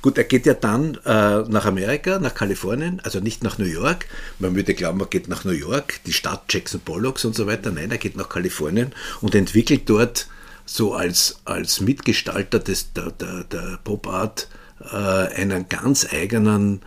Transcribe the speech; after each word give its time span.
Gut, 0.00 0.16
er 0.16 0.24
geht 0.24 0.46
ja 0.46 0.54
dann 0.54 0.96
äh, 1.04 1.42
nach 1.48 1.66
Amerika, 1.66 2.18
nach 2.18 2.34
Kalifornien, 2.34 3.00
also 3.02 3.18
nicht 3.20 3.42
nach 3.42 3.58
New 3.58 3.64
York. 3.64 4.06
Man 4.38 4.54
würde 4.54 4.74
glauben, 4.74 5.00
er 5.00 5.06
geht 5.06 5.28
nach 5.28 5.44
New 5.44 5.52
York, 5.52 6.00
die 6.06 6.12
Stadt 6.12 6.44
Jackson 6.48 6.80
Pollocks 6.80 7.24
und 7.24 7.34
so 7.34 7.46
weiter. 7.46 7.70
Nein, 7.72 7.90
er 7.90 7.98
geht 7.98 8.16
nach 8.16 8.28
Kalifornien 8.28 8.92
und 9.20 9.34
entwickelt 9.34 9.82
dort 9.86 10.28
so 10.64 10.94
als, 10.94 11.40
als 11.44 11.80
Mitgestalter 11.80 12.58
des, 12.58 12.92
der, 12.92 13.10
der, 13.10 13.44
der 13.44 13.78
Pop 13.82 14.06
Art 14.06 14.48
äh, 14.80 14.96
einen 14.96 15.68
ganz 15.68 16.06
eigenen 16.12 16.82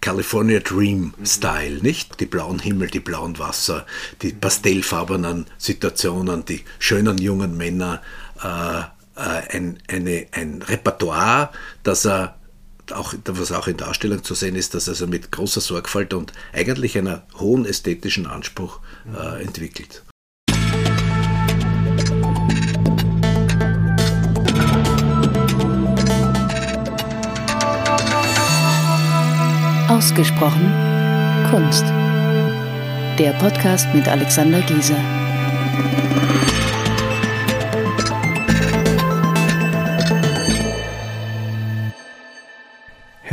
California 0.00 0.60
Dream 0.60 1.14
Style, 1.24 1.82
nicht? 1.82 2.20
Die 2.20 2.26
blauen 2.26 2.58
Himmel, 2.58 2.88
die 2.88 3.00
blauen 3.00 3.38
Wasser, 3.38 3.86
die 4.22 4.32
pastellfarbenen 4.32 5.46
Situationen, 5.58 6.44
die 6.44 6.62
schönen 6.78 7.18
jungen 7.18 7.56
Männer, 7.56 8.02
äh, 8.42 8.82
ein, 9.20 9.78
eine, 9.88 10.26
ein 10.32 10.62
Repertoire, 10.62 11.50
das 11.82 12.04
er 12.04 12.36
auch, 12.92 13.14
was 13.26 13.52
auch 13.52 13.66
in 13.66 13.76
der 13.76 13.88
Ausstellung 13.88 14.22
zu 14.22 14.34
sehen 14.34 14.56
ist, 14.56 14.74
dass 14.74 14.88
er 14.88 14.92
also 14.92 15.06
mit 15.06 15.32
großer 15.32 15.60
Sorgfalt 15.60 16.12
und 16.12 16.32
eigentlich 16.52 16.98
einer 16.98 17.22
hohen 17.38 17.64
ästhetischen 17.64 18.26
Anspruch 18.26 18.80
äh, 19.14 19.42
entwickelt. 19.42 20.02
Ausgesprochen 29.88 30.72
Kunst. 31.50 31.84
Der 33.18 33.32
Podcast 33.38 33.86
mit 33.94 34.08
Alexander 34.08 34.60
Gieser. 34.62 34.98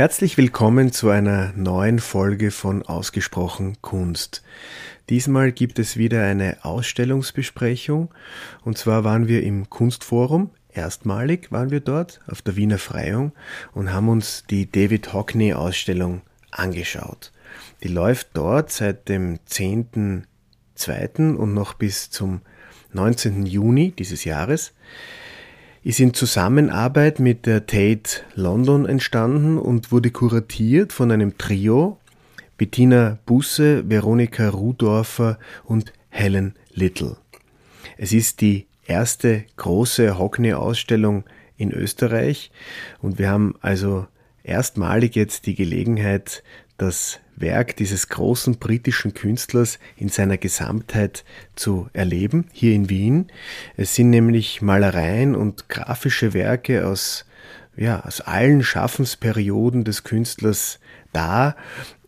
Herzlich 0.02 0.36
willkommen 0.36 0.90
zu 0.90 1.10
einer 1.10 1.52
neuen 1.52 2.00
Folge 2.00 2.50
von 2.50 2.82
Ausgesprochen 2.82 3.76
Kunst. 3.82 4.42
Diesmal 5.08 5.52
gibt 5.52 5.78
es 5.78 5.96
wieder 5.96 6.24
eine 6.24 6.56
Ausstellungsbesprechung 6.64 8.12
und 8.64 8.76
zwar 8.76 9.04
waren 9.04 9.28
wir 9.28 9.44
im 9.44 9.70
Kunstforum. 9.70 10.50
Erstmalig 10.72 11.52
waren 11.52 11.70
wir 11.70 11.78
dort 11.78 12.20
auf 12.26 12.42
der 12.42 12.56
Wiener 12.56 12.78
Freiung 12.78 13.30
und 13.74 13.92
haben 13.92 14.08
uns 14.08 14.42
die 14.50 14.68
David 14.68 15.12
Hockney 15.12 15.54
Ausstellung 15.54 16.22
angeschaut. 16.50 17.30
Die 17.84 17.88
läuft 17.88 18.30
dort 18.32 18.72
seit 18.72 19.08
dem 19.08 19.38
10.2. 19.48 21.36
und 21.36 21.54
noch 21.54 21.74
bis 21.74 22.10
zum 22.10 22.40
19. 22.92 23.46
Juni 23.46 23.92
dieses 23.92 24.24
Jahres 24.24 24.72
ist 25.84 25.98
in 25.98 26.14
Zusammenarbeit 26.14 27.18
mit 27.18 27.46
der 27.46 27.66
Tate 27.66 28.22
London 28.34 28.86
entstanden 28.86 29.58
und 29.58 29.90
wurde 29.90 30.10
kuratiert 30.10 30.92
von 30.92 31.10
einem 31.10 31.38
Trio, 31.38 31.98
Bettina 32.56 33.18
Busse, 33.26 33.88
Veronika 33.90 34.48
Rudorfer 34.48 35.38
und 35.64 35.92
Helen 36.08 36.54
Little. 36.72 37.16
Es 37.98 38.12
ist 38.12 38.40
die 38.40 38.66
erste 38.86 39.44
große 39.56 40.18
Hockney-Ausstellung 40.18 41.24
in 41.56 41.72
Österreich 41.72 42.52
und 43.00 43.18
wir 43.18 43.28
haben 43.28 43.56
also 43.60 44.06
erstmalig 44.44 45.16
jetzt 45.16 45.46
die 45.46 45.56
Gelegenheit, 45.56 46.44
das 46.78 47.18
Werk 47.42 47.76
dieses 47.76 48.08
großen 48.08 48.56
britischen 48.56 49.12
Künstlers 49.12 49.78
in 49.96 50.08
seiner 50.08 50.38
Gesamtheit 50.38 51.24
zu 51.54 51.90
erleben, 51.92 52.46
hier 52.52 52.72
in 52.72 52.88
Wien. 52.88 53.26
Es 53.76 53.94
sind 53.94 54.08
nämlich 54.08 54.62
Malereien 54.62 55.34
und 55.34 55.68
grafische 55.68 56.32
Werke 56.32 56.86
aus, 56.86 57.26
ja, 57.76 58.00
aus 58.00 58.22
allen 58.22 58.62
Schaffensperioden 58.62 59.84
des 59.84 60.04
Künstlers 60.04 60.78
da 61.12 61.56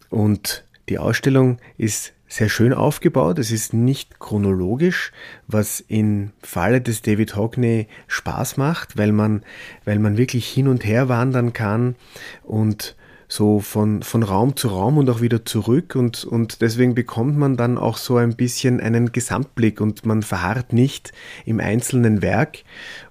und 0.09 0.65
die 0.89 0.99
Ausstellung 0.99 1.59
ist 1.77 2.13
sehr 2.29 2.49
schön 2.49 2.73
aufgebaut. 2.73 3.39
Es 3.39 3.51
ist 3.51 3.75
nicht 3.75 4.19
chronologisch, 4.19 5.13
was 5.47 5.81
im 5.81 6.33
Falle 6.43 6.81
des 6.81 7.03
David 7.03 7.37
Hockney 7.37 7.87
Spaß 8.09 8.57
macht, 8.57 8.97
weil 8.97 9.13
man, 9.13 9.45
weil 9.85 9.99
man 9.99 10.17
wirklich 10.17 10.49
hin 10.49 10.69
und 10.69 10.85
her 10.85 11.09
wandern 11.09 11.53
kann 11.53 11.95
und 12.43 12.97
so 13.35 13.59
von, 13.59 14.03
von 14.03 14.23
Raum 14.23 14.57
zu 14.57 14.69
Raum 14.69 14.97
und 14.97 15.11
auch 15.11 15.21
wieder 15.21 15.45
zurück 15.45 15.97
und, 15.97 16.25
und 16.25 16.61
deswegen 16.61 16.95
bekommt 16.95 17.37
man 17.37 17.57
dann 17.57 17.79
auch 17.79 17.97
so 17.97 18.17
ein 18.17 18.37
bisschen 18.37 18.81
einen 18.81 19.11
Gesamtblick 19.11 19.81
und 19.81 20.07
man 20.07 20.23
verharrt 20.23 20.73
nicht 20.73 21.13
im 21.45 21.59
einzelnen 21.59 22.23
Werk. 22.23 22.59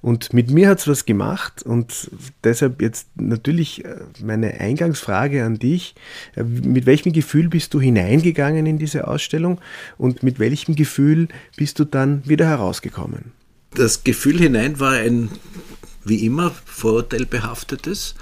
Und 0.01 0.31
mit 0.31 0.49
mir 0.49 0.69
hat 0.69 0.79
es 0.79 0.87
was 0.87 1.05
gemacht 1.05 1.61
und 1.63 2.09
deshalb 2.43 2.81
jetzt 2.81 3.09
natürlich 3.15 3.83
äh, 3.83 3.97
meine 4.23 4.61
Eingangsfrage 4.61 5.43
an 5.43 5.59
dich. 5.59 5.93
Äh, 6.35 6.43
mit 6.43 6.85
welchem 6.85 7.11
Gefühl 7.11 7.49
bist 7.49 7.73
du 7.73 7.81
hineingegangen 7.81 8.65
in 8.65 8.77
diese 8.77 9.07
Ausstellung 9.09 9.59
und 9.97 10.23
mit 10.23 10.39
welchem 10.39 10.75
Gefühl 10.75 11.27
bist 11.57 11.79
du 11.79 11.83
dann 11.83 12.23
wieder 12.25 12.47
herausgekommen? 12.47 13.33
Das 13.75 14.05
Gefühl 14.05 14.39
hinein 14.39 14.79
war 14.79 14.93
ein 14.93 15.29
wie 16.05 16.25
immer 16.25 16.51
vorurteilbehaftetes, 16.65 18.15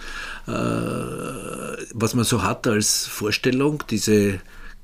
äh, 0.47 0.51
was 0.51 2.13
man 2.13 2.25
so 2.25 2.43
hat 2.43 2.67
als 2.67 3.07
Vorstellung, 3.07 3.83
diese 3.89 4.39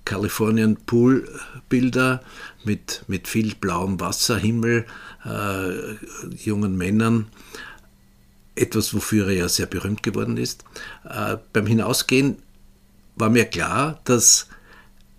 Californian 0.06 0.78
Pool 0.78 1.28
Bilder 1.69 2.22
mit, 2.63 3.03
mit 3.08 3.28
viel 3.28 3.56
blauem 3.56 4.00
Wasser, 4.00 4.38
Himmel, 4.38 4.85
äh, 5.25 5.96
jungen 6.35 6.78
Männern, 6.78 7.28
etwas, 8.56 8.94
wofür 8.94 9.28
er 9.28 9.34
ja 9.34 9.50
sehr 9.50 9.68
berühmt 9.68 10.03
geworden 10.03 10.38
ist. 10.38 10.64
Äh, 11.03 11.38
beim 11.53 11.68
Hinausgehen 11.68 12.38
war 13.16 13.29
mir 13.29 13.46
klar, 13.46 14.00
dass 14.06 14.47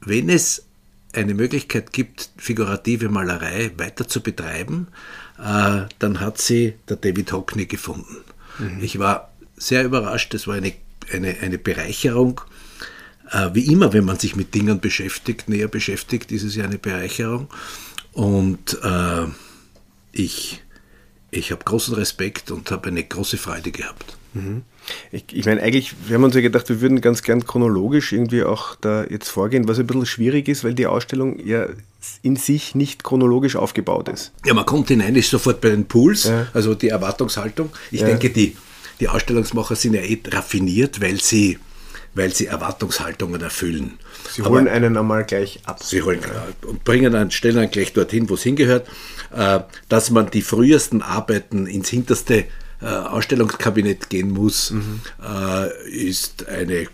wenn 0.01 0.29
es 0.29 0.65
eine 1.13 1.35
Möglichkeit 1.35 1.93
gibt, 1.93 2.31
figurative 2.37 3.09
Malerei 3.09 3.73
weiter 3.77 4.09
zu 4.09 4.23
betreiben, 4.23 4.89
äh, 5.39 5.87
dann 5.99 6.21
hat 6.21 6.39
sie 6.39 6.75
der 6.89 6.97
David 6.97 7.33
Hockney 7.33 7.67
gefunden. 7.67 8.17
Mhm. 8.59 8.83
Ich 8.83 8.99
war 8.99 9.33
sehr 9.57 9.85
überrascht, 9.85 10.35
das 10.35 10.47
war 10.47 10.57
eine, 10.57 10.73
eine, 11.13 11.37
eine 11.41 11.59
Bereicherung. 11.59 12.41
Äh, 13.31 13.51
wie 13.53 13.73
immer, 13.73 13.93
wenn 13.93 14.05
man 14.05 14.19
sich 14.19 14.37
mit 14.37 14.55
Dingen 14.55 14.81
beschäftigt, 14.81 15.49
näher 15.49 15.69
beschäftigt, 15.69 16.33
ist 16.33 16.43
es 16.43 16.57
ja 16.57 16.65
eine 16.65 16.79
Bereicherung. 16.79 17.49
Und 18.13 18.79
äh, 18.83 19.27
ich, 20.13 20.63
ich 21.31 21.53
habe 21.53 21.65
großen 21.65 21.95
Respekt 21.95 22.51
und 22.51 22.71
habe 22.71 22.89
eine 22.89 23.05
große 23.05 23.37
Freude 23.37 23.71
gehabt. 23.71 24.17
Mhm. 24.35 24.63
Ich, 25.13 25.25
ich 25.33 25.47
meine, 25.47 25.63
eigentlich, 25.63 25.95
wir 26.07 26.17
haben 26.17 26.25
uns 26.25 26.35
ja 26.35 26.41
gedacht, 26.41 26.69
wir 26.69 26.81
würden 26.81 27.01
ganz 27.01 27.23
gern 27.23 27.45
chronologisch 27.45 28.13
irgendwie 28.13 28.45
auch 28.45 28.77
da 28.77 29.05
jetzt 29.05 29.29
vorgehen, 29.29 29.69
was 29.69 29.79
ein 29.79 29.87
bisschen 29.87 30.07
schwierig 30.07 30.49
ist, 30.49 30.65
weil 30.65 30.75
die 30.75 30.87
Ausstellung 30.87 31.39
ja 31.45 31.67
in 32.23 32.37
sich 32.37 32.75
nicht 32.75 33.05
chronologisch 33.05 33.57
aufgebaut 33.57 34.09
ist. 34.09 34.33
Ja, 34.45 34.55
man 34.55 34.67
kommt 34.67 34.89
hinein, 34.89 35.17
ist 35.17 35.31
sofort 35.31 35.61
bei 35.61 35.71
den 35.71 35.87
Pools, 35.87 36.25
ja. 36.25 36.47
also 36.55 36.75
die 36.75 36.89
Erwartungshaltung. 36.89 37.71
Ich 37.91 38.01
ja. 38.01 38.07
denke, 38.07 38.31
die, 38.31 38.57
die 39.01 39.09
Ausstellungsmacher 39.09 39.77
sind 39.77 39.95
ja 39.95 40.03
eh 40.03 40.19
raffiniert, 40.29 41.01
weil 41.01 41.21
sie, 41.21 41.59
weil 42.15 42.33
sie 42.35 42.47
Erwartungshaltungen 42.47 43.41
erfüllen. 43.41 43.99
Sie 44.31 44.43
holen 44.43 44.69
Aber 44.69 44.77
einen 44.77 44.97
einmal 44.97 45.25
gleich 45.25 45.61
ab. 45.65 45.83
Sie 45.83 46.03
holen 46.03 46.21
ja. 46.23 46.69
und 46.69 46.85
bringen 46.85 47.15
einen, 47.15 47.31
stellen 47.31 47.59
einen 47.59 47.71
gleich 47.71 47.93
dorthin, 47.93 48.29
wo 48.29 48.35
es 48.35 48.43
hingehört, 48.43 48.89
äh, 49.35 49.61
dass 49.89 50.11
man 50.11 50.31
die 50.31 50.43
frühesten 50.43 51.03
Arbeiten 51.03 51.67
ins 51.67 51.89
hinterste 51.89 52.45
äh, 52.81 52.87
Ausstellungskabinett 52.87 54.11
gehen 54.11 54.31
muss, 54.31 54.71
mhm. 54.71 55.01
äh, 55.23 55.91
ist 55.91 56.49
eine 56.49 56.89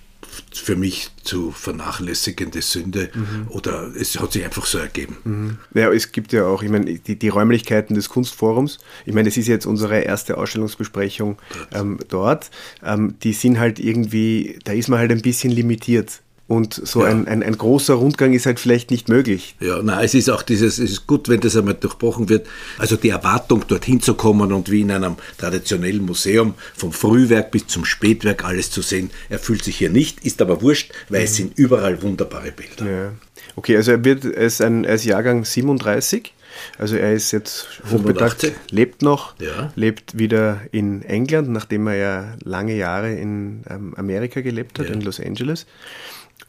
für 0.52 0.76
mich 0.76 1.10
zu 1.22 1.52
vernachlässigende 1.52 2.62
Sünde 2.62 3.10
mhm. 3.14 3.46
oder 3.48 3.92
es 3.94 4.18
hat 4.18 4.32
sich 4.32 4.44
einfach 4.44 4.66
so 4.66 4.78
ergeben. 4.78 5.16
Mhm. 5.24 5.58
Ja, 5.74 5.92
es 5.92 6.12
gibt 6.12 6.32
ja 6.32 6.46
auch, 6.46 6.62
ich 6.62 6.70
meine, 6.70 6.98
die, 6.98 7.18
die 7.18 7.28
Räumlichkeiten 7.28 7.94
des 7.94 8.08
Kunstforums, 8.08 8.78
ich 9.06 9.14
meine, 9.14 9.28
es 9.28 9.36
ist 9.36 9.48
jetzt 9.48 9.66
unsere 9.66 10.00
erste 10.00 10.36
Ausstellungsbesprechung 10.38 11.38
ähm, 11.72 11.98
dort, 12.08 12.50
ähm, 12.82 13.14
die 13.22 13.32
sind 13.32 13.58
halt 13.58 13.78
irgendwie, 13.78 14.58
da 14.64 14.72
ist 14.72 14.88
man 14.88 14.98
halt 14.98 15.12
ein 15.12 15.22
bisschen 15.22 15.52
limitiert. 15.52 16.20
Und 16.46 16.74
so 16.74 17.02
ja. 17.02 17.08
ein, 17.08 17.26
ein, 17.26 17.42
ein, 17.42 17.56
großer 17.56 17.94
Rundgang 17.94 18.34
ist 18.34 18.44
halt 18.44 18.60
vielleicht 18.60 18.90
nicht 18.90 19.08
möglich. 19.08 19.56
Ja, 19.60 19.80
na, 19.82 20.02
es 20.02 20.12
ist 20.12 20.28
auch 20.28 20.42
dieses, 20.42 20.78
es 20.78 20.90
ist 20.90 21.06
gut, 21.06 21.30
wenn 21.30 21.40
das 21.40 21.56
einmal 21.56 21.72
durchbrochen 21.72 22.28
wird. 22.28 22.46
Also 22.78 22.96
die 22.96 23.08
Erwartung, 23.08 23.64
dorthin 23.66 24.02
zu 24.02 24.12
kommen 24.12 24.52
und 24.52 24.70
wie 24.70 24.82
in 24.82 24.90
einem 24.90 25.16
traditionellen 25.38 26.04
Museum 26.04 26.52
vom 26.76 26.92
Frühwerk 26.92 27.50
bis 27.50 27.66
zum 27.66 27.86
Spätwerk 27.86 28.44
alles 28.44 28.70
zu 28.70 28.82
sehen, 28.82 29.10
erfüllt 29.30 29.64
sich 29.64 29.78
hier 29.78 29.88
nicht, 29.88 30.22
ist 30.26 30.42
aber 30.42 30.60
wurscht, 30.60 30.92
weil 31.08 31.20
mhm. 31.20 31.24
es 31.24 31.36
sind 31.36 31.58
überall 31.58 32.02
wunderbare 32.02 32.52
Bilder. 32.52 32.90
Ja. 32.90 33.12
Okay, 33.56 33.76
also 33.76 33.92
er 33.92 34.04
wird, 34.04 34.26
er 34.26 34.44
ist, 34.44 34.60
ein, 34.60 34.84
er 34.84 34.96
ist 34.96 35.04
Jahrgang 35.04 35.46
37. 35.46 36.34
Also 36.78 36.96
er 36.96 37.12
ist 37.12 37.32
jetzt 37.32 37.66
hochbedacht, 37.90 38.52
lebt 38.70 39.02
noch, 39.02 39.34
ja. 39.40 39.72
lebt 39.74 40.18
wieder 40.18 40.60
in 40.70 41.02
England, 41.02 41.48
nachdem 41.48 41.86
er 41.88 41.94
ja 41.96 42.34
lange 42.44 42.76
Jahre 42.76 43.12
in 43.12 43.62
ähm, 43.68 43.94
Amerika 43.96 44.40
gelebt 44.40 44.78
hat, 44.78 44.88
ja. 44.88 44.94
in 44.94 45.00
Los 45.00 45.18
Angeles. 45.18 45.66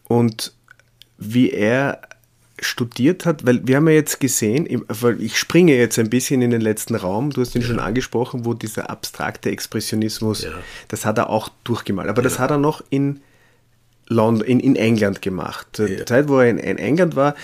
Und 0.08 0.54
wie 1.18 1.52
er 1.52 2.02
studiert 2.60 3.26
hat, 3.26 3.46
weil 3.46 3.68
wir 3.68 3.78
haben 3.78 3.88
ja 3.88 3.96
jetzt 3.96 4.20
gesehen, 4.20 4.84
weil 4.88 5.22
ich 5.22 5.38
springe 5.38 5.76
jetzt 5.76 6.00
ein 6.00 6.10
bisschen 6.10 6.42
in 6.42 6.52
den 6.52 6.62
letzten 6.62 6.96
Raum, 6.96 7.32
du 7.32 7.42
hast 7.42 7.54
ihn 7.56 7.62
ja. 7.62 7.68
schon 7.68 7.80
angesprochen, 7.80 8.46
wo 8.46 8.54
dieser 8.54 8.90
abstrakte 8.90 9.52
Expressionismus, 9.52 10.44
ja. 10.44 10.52
das 10.88 11.06
hat 11.06 11.18
er 11.18 11.30
auch 11.30 11.50
durchgemalt. 11.64 12.10
Aber 12.10 12.22
ja. 12.22 12.24
das 12.24 12.40
hat 12.40 12.52
er 12.52 12.58
noch 12.58 12.82
in 12.90 13.22
London, 14.08 14.48
in, 14.48 14.60
in 14.60 14.76
England 14.76 15.22
gemacht. 15.22 15.68
Die. 15.78 16.06
Zeit, 16.06 16.28
wo 16.28 16.40
er 16.40 16.50
in, 16.50 16.58
in, 16.58 16.78
England 16.78 17.16
war. 17.16 17.36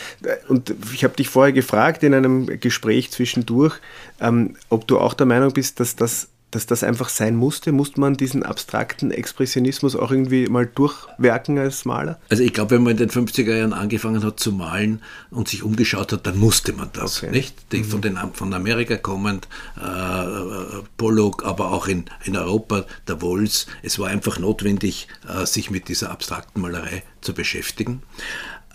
Und 0.48 0.74
ich 0.94 1.04
habe 1.04 1.16
dich 1.16 1.28
vorher 1.28 1.54
gefragt 1.54 2.04
in 2.04 2.14
einem 2.14 2.46
Gespräch 2.60 3.12
zwischendurch, 3.12 3.80
ähm, 4.20 4.56
ob 4.70 4.88
du 4.88 5.00
auch 5.00 5.14
der 5.14 5.26
Meinung 5.26 5.52
bist, 5.54 5.80
dass 5.80 5.96
das 5.96 6.30
dass 6.52 6.66
das 6.66 6.84
einfach 6.84 7.10
sein 7.10 7.36
musste? 7.36 7.72
Musste 7.72 8.00
man 8.02 8.16
diesen 8.16 8.44
abstrakten 8.44 9.10
Expressionismus 9.10 9.96
auch 9.96 10.12
irgendwie 10.12 10.48
mal 10.48 10.66
durchwerken 10.66 11.58
als 11.58 11.86
Maler? 11.86 12.20
Also 12.30 12.44
ich 12.44 12.54
glaube, 12.54 12.76
wenn 12.76 12.84
man 12.84 12.92
in 12.92 12.98
den 12.98 13.10
50er 13.10 13.56
Jahren 13.56 13.74
angefangen 13.74 14.24
hat 14.24 14.40
zu 14.40 14.52
malen 14.52 15.02
und 15.30 15.48
sich 15.48 15.64
umgeschaut 15.64 16.12
hat, 16.12 16.28
dann 16.28 16.38
musste 16.38 16.74
man 16.74 16.90
das, 16.92 17.24
okay. 17.24 17.32
nicht? 17.32 17.56
Die, 17.72 17.80
mhm. 17.80 17.86
von, 17.86 18.02
den, 18.02 18.20
von 18.34 18.54
Amerika 18.54 18.98
kommend, 18.98 19.48
äh, 19.78 20.82
Pollock, 20.98 21.46
aber 21.46 21.72
auch 21.72 21.88
in, 21.88 22.06
in 22.26 22.36
Europa, 22.36 22.86
der 23.08 23.22
Wolz. 23.22 23.68
Es 23.82 23.98
war 23.98 24.10
einfach 24.10 24.38
notwendig, 24.38 25.08
äh, 25.28 25.46
sich 25.46 25.72
mit 25.72 25.88
dieser 25.88 26.12
abstrakten 26.12 26.62
Malerei 26.62 27.04
zu 27.22 27.34
beschäftigen. 27.34 28.04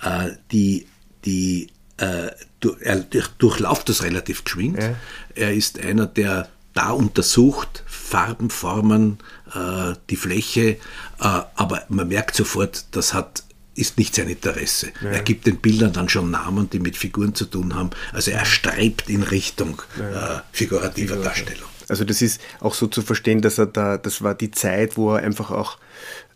Äh, 0.02 0.30
die, 0.50 0.86
die, 1.26 1.68
äh, 1.98 2.30
er 2.80 2.96
durchlauft 3.38 3.88
das 3.90 4.02
relativ 4.02 4.44
geschwind. 4.44 4.82
Ja. 4.82 4.94
Er 5.34 5.54
ist 5.54 5.78
einer 5.78 6.06
der 6.06 6.48
da 6.76 6.90
untersucht, 6.90 7.82
Farben, 7.86 8.50
Formen, 8.50 9.18
äh, 9.54 9.94
die 10.10 10.16
Fläche, 10.16 10.68
äh, 10.68 10.76
aber 11.18 11.82
man 11.88 12.08
merkt 12.08 12.36
sofort, 12.36 12.86
das 12.92 13.14
hat 13.14 13.42
ist 13.76 13.98
nicht 13.98 14.14
sein 14.14 14.28
Interesse. 14.28 14.90
Ja. 15.02 15.10
Er 15.10 15.20
gibt 15.20 15.46
den 15.46 15.58
Bildern 15.58 15.92
dann 15.92 16.08
schon 16.08 16.30
Namen, 16.30 16.70
die 16.70 16.78
mit 16.78 16.96
Figuren 16.96 17.34
zu 17.34 17.44
tun 17.44 17.74
haben. 17.74 17.90
Also 18.12 18.30
er 18.30 18.46
strebt 18.46 19.10
in 19.10 19.22
Richtung 19.22 19.82
ja. 19.98 20.38
äh, 20.38 20.40
figurativer 20.50 21.16
Darstellung. 21.16 21.68
Also 21.88 22.04
das 22.04 22.22
ist 22.22 22.40
auch 22.60 22.74
so 22.74 22.86
zu 22.86 23.02
verstehen, 23.02 23.42
dass 23.42 23.58
er 23.58 23.66
da, 23.66 23.98
das 23.98 24.22
war 24.22 24.34
die 24.34 24.50
Zeit, 24.50 24.96
wo 24.96 25.14
er 25.14 25.22
einfach 25.22 25.50
auch 25.50 25.78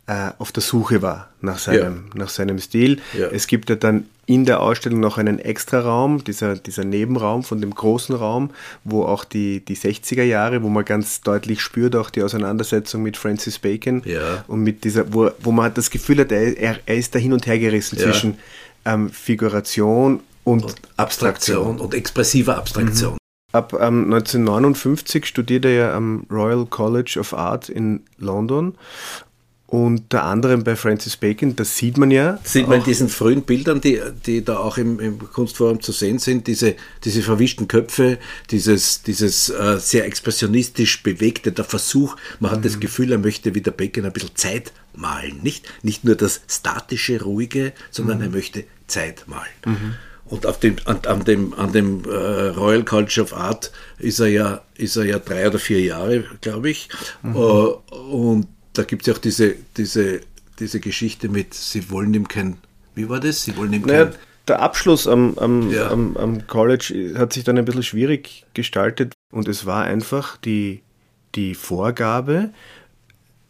äh, 0.07 0.31
auf 0.39 0.53
der 0.53 0.63
Suche 0.63 1.03
war 1.03 1.29
nach 1.41 1.59
seinem, 1.59 2.05
ja. 2.13 2.19
nach 2.19 2.29
seinem 2.29 2.59
Stil. 2.59 3.01
Ja. 3.17 3.29
Es 3.29 3.47
gibt 3.47 3.71
ja 3.71 3.77
dann 3.77 4.07
in 4.27 4.45
der 4.45 4.61
Ausstellung 4.61 5.01
noch 5.01 5.19
einen 5.19 5.39
extra 5.39 5.81
Raum, 5.81 6.23
dieser, 6.23 6.55
dieser 6.55 6.85
Nebenraum 6.85 7.43
von 7.43 7.61
dem 7.61 7.75
großen 7.75 8.15
Raum, 8.15 8.51
wo 8.85 9.05
auch 9.05 9.25
die, 9.25 9.65
die 9.65 9.77
60er 9.77 10.23
Jahre, 10.23 10.63
wo 10.63 10.69
man 10.69 10.85
ganz 10.85 11.21
deutlich 11.21 11.61
spürt, 11.61 11.97
auch 11.97 12.11
die 12.11 12.23
Auseinandersetzung 12.23 13.03
mit 13.03 13.17
Francis 13.17 13.59
Bacon 13.59 14.03
ja. 14.05 14.45
und 14.47 14.61
mit 14.63 14.85
dieser, 14.85 15.13
wo, 15.13 15.31
wo 15.41 15.51
man 15.51 15.75
das 15.75 15.91
Gefühl 15.91 16.21
hat, 16.21 16.31
er, 16.31 16.79
er 16.87 16.97
ist 16.97 17.15
da 17.15 17.19
hin 17.19 17.33
und 17.33 17.47
her 17.47 17.59
gerissen 17.59 17.99
zwischen 17.99 18.39
ähm, 18.85 19.11
Figuration 19.11 20.21
und, 20.45 20.65
und 20.65 20.75
Abstraktion. 20.97 21.59
Abstraktion. 21.59 21.81
und 21.81 21.95
expressiver 21.95 22.57
Abstraktion. 22.57 23.13
Mhm. 23.15 23.19
Ab 23.53 23.73
ähm, 23.73 24.05
1959 24.05 25.27
studiert 25.27 25.65
er 25.65 25.73
ja 25.73 25.95
am 25.97 26.25
Royal 26.31 26.67
College 26.67 27.17
of 27.19 27.35
Art 27.35 27.69
in 27.69 28.05
London 28.19 28.77
unter 29.71 30.25
anderem 30.25 30.65
bei 30.65 30.75
Francis 30.75 31.17
Bacon, 31.17 31.55
das 31.55 31.77
sieht 31.77 31.97
man 31.97 32.11
ja. 32.11 32.41
Sieht 32.43 32.67
man 32.67 32.79
in 32.79 32.85
diesen 32.85 33.09
frühen 33.09 33.43
Bildern, 33.43 33.81
die, 33.81 34.01
die 34.27 34.45
da 34.45 34.59
auch 34.59 34.79
im, 34.79 34.99
im 34.99 35.19
Kunstforum 35.19 35.81
zu 35.81 35.93
sehen 35.93 36.19
sind, 36.19 36.49
diese, 36.49 36.75
diese 37.05 37.23
verwischten 37.23 37.69
Köpfe, 37.69 38.19
dieses, 38.51 39.03
dieses 39.05 39.49
äh, 39.49 39.79
sehr 39.79 40.07
expressionistisch 40.07 41.05
bewegte, 41.05 41.53
der 41.53 41.65
Versuch, 41.65 42.17
man 42.41 42.51
hat 42.51 42.59
mhm. 42.59 42.65
das 42.65 42.81
Gefühl, 42.81 43.13
er 43.13 43.19
möchte 43.19 43.55
wie 43.55 43.61
der 43.61 43.71
Bacon 43.71 44.05
ein 44.05 44.13
bisschen 44.13 44.35
Zeit 44.35 44.73
malen. 44.97 45.39
Nicht, 45.43 45.69
nicht 45.85 46.03
nur 46.03 46.17
das 46.17 46.41
statische, 46.49 47.23
ruhige, 47.23 47.73
sondern 47.93 48.19
mhm. 48.19 48.25
er 48.25 48.31
möchte 48.31 48.65
Zeit 48.89 49.29
malen. 49.29 49.47
Mhm. 49.65 49.95
Und 50.25 50.47
auf 50.47 50.59
dem, 50.59 50.77
an, 50.85 50.99
an 51.07 51.25
dem, 51.25 51.55
an 51.55 51.73
dem 51.73 52.05
äh, 52.07 52.09
Royal 52.09 52.85
College 52.85 53.21
of 53.23 53.35
Art 53.35 53.71
ist 53.99 54.19
er 54.19 54.27
ja, 54.27 54.63
ist 54.75 54.97
er 54.97 55.05
ja 55.05 55.21
drei 55.21 55.47
oder 55.47 55.61
vier 55.61 55.81
Jahre, 55.81 56.25
glaube 56.41 56.71
ich. 56.71 56.89
Mhm. 57.23 57.37
Äh, 57.37 57.39
und 57.39 58.49
da 58.73 58.83
gibt 58.85 59.03
es 59.03 59.07
ja 59.07 59.15
auch 59.15 59.19
diese, 59.19 59.55
diese, 59.77 60.21
diese 60.59 60.81
Geschichte 60.81 61.29
mit, 61.29 61.55
sie 61.55 61.91
wollen 61.91 62.15
ihm 62.15 62.29
kein, 62.29 62.59
wie 62.95 63.09
war 63.09 63.21
das? 63.21 63.45
Sie 63.45 63.57
wollen 63.57 63.73
ihm 63.73 63.83
naja, 63.83 64.07
kein. 64.07 64.15
Der 64.49 64.63
Abschluss 64.63 65.07
am, 65.07 65.39
am, 65.39 65.71
ja. 65.71 65.91
am, 65.91 66.17
am 66.17 66.47
College 66.47 67.15
hat 67.17 67.33
sich 67.33 67.45
dann 67.45 67.59
ein 67.59 67.65
bisschen 67.65 67.83
schwierig 67.83 68.47
gestaltet 68.55 69.15
und 69.33 69.49
es 69.49 69.67
war 69.67 69.85
einfach 69.85 70.37
die, 70.39 70.83
die 71.35 71.55
Vorgabe, 71.55 72.51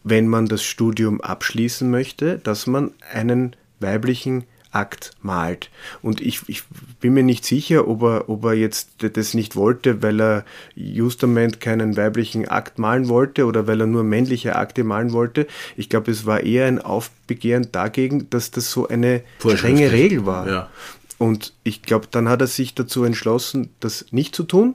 wenn 0.03 0.29
man 0.29 0.47
das 0.47 0.63
Studium 0.63 1.21
abschließen 1.21 1.91
möchte, 1.91 2.39
dass 2.39 2.67
man 2.67 2.93
einen 3.13 3.57
weiblichen 3.81 4.45
Akt 4.73 5.13
malt. 5.23 5.71
Und 6.03 6.21
ich, 6.21 6.43
ich 6.47 6.63
bin 7.01 7.15
mir 7.15 7.23
nicht 7.23 7.45
sicher, 7.45 7.89
ob 7.89 8.03
er, 8.03 8.29
ob 8.29 8.45
er 8.45 8.55
jetzt 8.55 8.91
das 8.99 9.35
nicht 9.35 9.57
wollte, 9.57 10.03
weil 10.03 10.21
er 10.21 10.45
justament 10.75 11.61
keinen 11.61 11.97
weiblichen 11.97 12.49
Akt 12.49 12.79
malen 12.79 13.09
wollte 13.09 13.47
oder 13.47 13.67
weil 13.67 13.81
er 13.81 13.87
nur 13.87 14.05
männliche 14.05 14.57
Akte 14.57 14.85
malen 14.85 15.13
wollte. 15.13 15.47
Ich 15.77 15.89
glaube, 15.89 16.11
es 16.11 16.27
war 16.27 16.41
eher 16.41 16.67
ein 16.67 16.81
Aufbegehren 16.81 17.69
dagegen, 17.73 18.31
dass 18.31 18.51
das 18.51 18.71
so 18.71 18.87
eine 18.87 19.23
strenge 19.39 19.91
Regel 19.91 20.27
war. 20.27 20.49
Ja. 20.49 20.71
Und 21.19 21.53
ich 21.65 21.83
glaube, 21.83 22.07
dann 22.11 22.29
hat 22.29 22.41
er 22.41 22.47
sich 22.47 22.75
dazu 22.75 23.05
entschlossen, 23.05 23.71
das 23.81 24.07
nicht 24.11 24.35
zu 24.35 24.45
tun. 24.45 24.75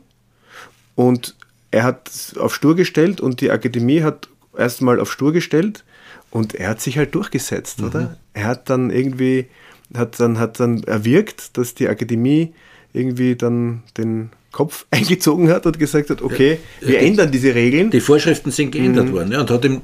Und 0.93 1.35
er 1.71 1.83
hat 1.83 2.11
auf 2.37 2.53
Stur 2.53 2.75
gestellt 2.75 3.19
und 3.19 3.41
die 3.41 3.51
Akademie 3.51 4.03
hat 4.03 4.29
erstmal 4.57 4.99
auf 4.99 5.11
Stur 5.11 5.33
gestellt 5.33 5.83
und 6.31 6.53
er 6.53 6.69
hat 6.69 6.81
sich 6.81 6.97
halt 6.97 7.15
durchgesetzt, 7.15 7.79
mhm. 7.79 7.87
oder? 7.87 8.17
Er 8.33 8.45
hat 8.45 8.69
dann 8.69 8.91
irgendwie 8.91 9.47
hat 9.93 10.19
dann, 10.19 10.39
hat 10.39 10.59
dann 10.59 10.83
erwirkt, 10.83 11.57
dass 11.57 11.75
die 11.75 11.87
Akademie 11.87 12.53
irgendwie 12.93 13.35
dann 13.35 13.83
den 13.97 14.31
Kopf 14.51 14.85
eingezogen 14.91 15.49
hat 15.49 15.65
und 15.65 15.77
gesagt 15.77 16.09
hat, 16.09 16.21
okay, 16.21 16.59
ja, 16.79 16.87
wir 16.87 16.99
die, 16.99 17.05
ändern 17.05 17.31
diese 17.31 17.53
Regeln. 17.53 17.91
Die 17.91 17.99
Vorschriften 17.99 18.51
sind 18.51 18.71
geändert 18.71 19.07
mhm. 19.07 19.11
worden. 19.11 19.31
Ja, 19.33 19.41
und 19.41 19.51
hat 19.51 19.65
ihm 19.65 19.81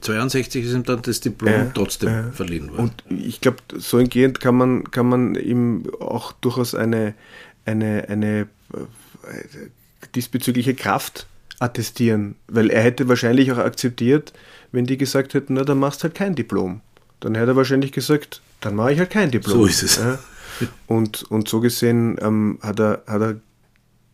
62 0.00 0.66
ist 0.66 0.74
ihm 0.74 0.82
dann 0.84 1.00
das 1.02 1.20
Diplom 1.20 1.50
ja, 1.50 1.70
trotzdem 1.72 2.08
ja. 2.10 2.30
verliehen 2.30 2.70
worden. 2.70 2.92
Und 3.08 3.20
ich 3.22 3.40
glaube, 3.40 3.58
so 3.78 3.98
entgehend 3.98 4.38
kann 4.40 4.54
man, 4.54 4.84
kann 4.90 5.08
man 5.08 5.34
ihm 5.34 5.84
auch 5.98 6.32
durchaus 6.32 6.74
eine, 6.74 7.14
eine, 7.64 8.06
eine 8.08 8.40
äh, 8.74 10.06
diesbezügliche 10.14 10.74
Kraft 10.74 11.26
attestieren, 11.58 12.36
weil 12.48 12.70
er 12.70 12.82
hätte 12.82 13.08
wahrscheinlich 13.08 13.50
auch 13.52 13.58
akzeptiert, 13.58 14.32
wenn 14.72 14.84
die 14.84 14.98
gesagt 14.98 15.34
hätten, 15.34 15.54
na, 15.54 15.64
dann 15.64 15.78
machst 15.78 16.00
du 16.00 16.04
halt 16.04 16.14
kein 16.14 16.34
Diplom. 16.34 16.80
Dann 17.20 17.34
hätte 17.34 17.52
er 17.52 17.56
wahrscheinlich 17.56 17.92
gesagt, 17.92 18.40
dann 18.60 18.74
mache 18.74 18.92
ich 18.92 18.98
halt 18.98 19.10
kein 19.10 19.30
Diplom. 19.30 19.58
So 19.58 19.66
ist 19.66 19.82
es. 19.82 19.96
Ja? 19.96 20.18
Und, 20.86 21.22
und 21.24 21.48
so 21.48 21.60
gesehen 21.60 22.16
ähm, 22.20 22.58
hat, 22.62 22.80
er, 22.80 23.02
hat 23.06 23.22
er 23.22 23.36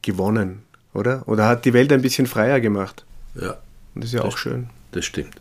gewonnen, 0.03 0.63
oder? 0.93 1.27
Oder 1.27 1.49
hat 1.49 1.65
die 1.65 1.73
Welt 1.73 1.93
ein 1.93 2.03
bisschen 2.03 2.27
freier 2.27 2.61
gemacht. 2.61 3.05
Ja. 3.35 3.57
Und 3.95 4.03
das 4.03 4.07
ist 4.07 4.15
ja 4.15 4.23
das 4.23 4.35
auch 4.35 4.39
schön. 4.39 4.69
Das 4.93 5.05
stimmt. 5.05 5.41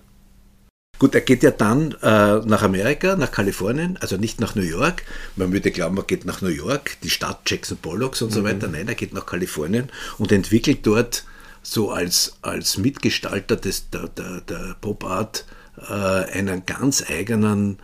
Gut, 0.97 1.13
er 1.13 1.21
geht 1.21 1.44
ja 1.44 1.51
dann 1.51 1.91
äh, 2.01 2.39
nach 2.45 2.63
Amerika, 2.63 3.18
nach 3.18 3.31
Kalifornien, 3.31 3.97
also 3.99 4.16
nicht 4.16 4.40
nach 4.40 4.56
New 4.56 4.61
York. 4.61 5.04
Man 5.35 5.51
würde 5.51 5.71
glauben, 5.71 5.97
er 5.97 6.04
geht 6.04 6.25
nach 6.25 6.42
New 6.42 6.47
York, 6.47 6.97
die 7.04 7.09
Stadt 7.09 7.42
Jackson 7.45 7.78
Pollocks 7.78 8.21
und 8.21 8.30
mhm. 8.30 8.33
so 8.33 8.44
weiter. 8.44 8.68
Nein, 8.68 8.87
er 8.87 8.95
geht 8.95 9.13
nach 9.13 9.25
Kalifornien 9.25 9.90
und 10.18 10.31
entwickelt 10.31 10.80
dort 10.83 11.25
so 11.61 11.92
als, 11.92 12.37
als 12.42 12.78
Mitgestalter 12.78 13.57
des, 13.57 13.90
der, 13.90 14.07
der, 14.07 14.42
der 14.42 14.75
Pop 14.80 15.04
Art 15.04 15.45
äh, 15.49 15.55
einen 15.77 16.65
ganz 16.65 17.03
eigenen 17.09 17.79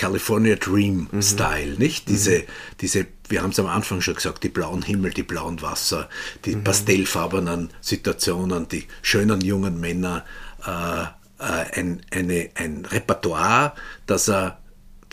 California 0.00 0.56
Dream 0.56 1.08
mhm. 1.12 1.22
Style, 1.22 1.74
nicht? 1.76 2.08
Mhm. 2.08 2.12
Diese, 2.12 2.38
mhm. 2.38 2.44
diese, 2.80 3.06
wir 3.28 3.42
haben 3.42 3.50
es 3.50 3.58
am 3.58 3.66
Anfang 3.66 4.00
schon 4.00 4.14
gesagt, 4.14 4.42
die 4.42 4.48
blauen 4.48 4.80
Himmel, 4.80 5.12
die 5.12 5.22
blauen 5.22 5.60
Wasser, 5.60 6.08
die 6.46 6.56
mhm. 6.56 6.64
pastellfarbenen 6.64 7.70
Situationen, 7.82 8.66
die 8.66 8.86
schönen 9.02 9.42
jungen 9.42 9.78
Männer, 9.78 10.24
äh, 10.66 11.02
äh, 11.02 11.78
ein, 11.78 12.00
eine, 12.10 12.48
ein 12.54 12.86
Repertoire, 12.86 13.74
das 14.06 14.28
er 14.28 14.58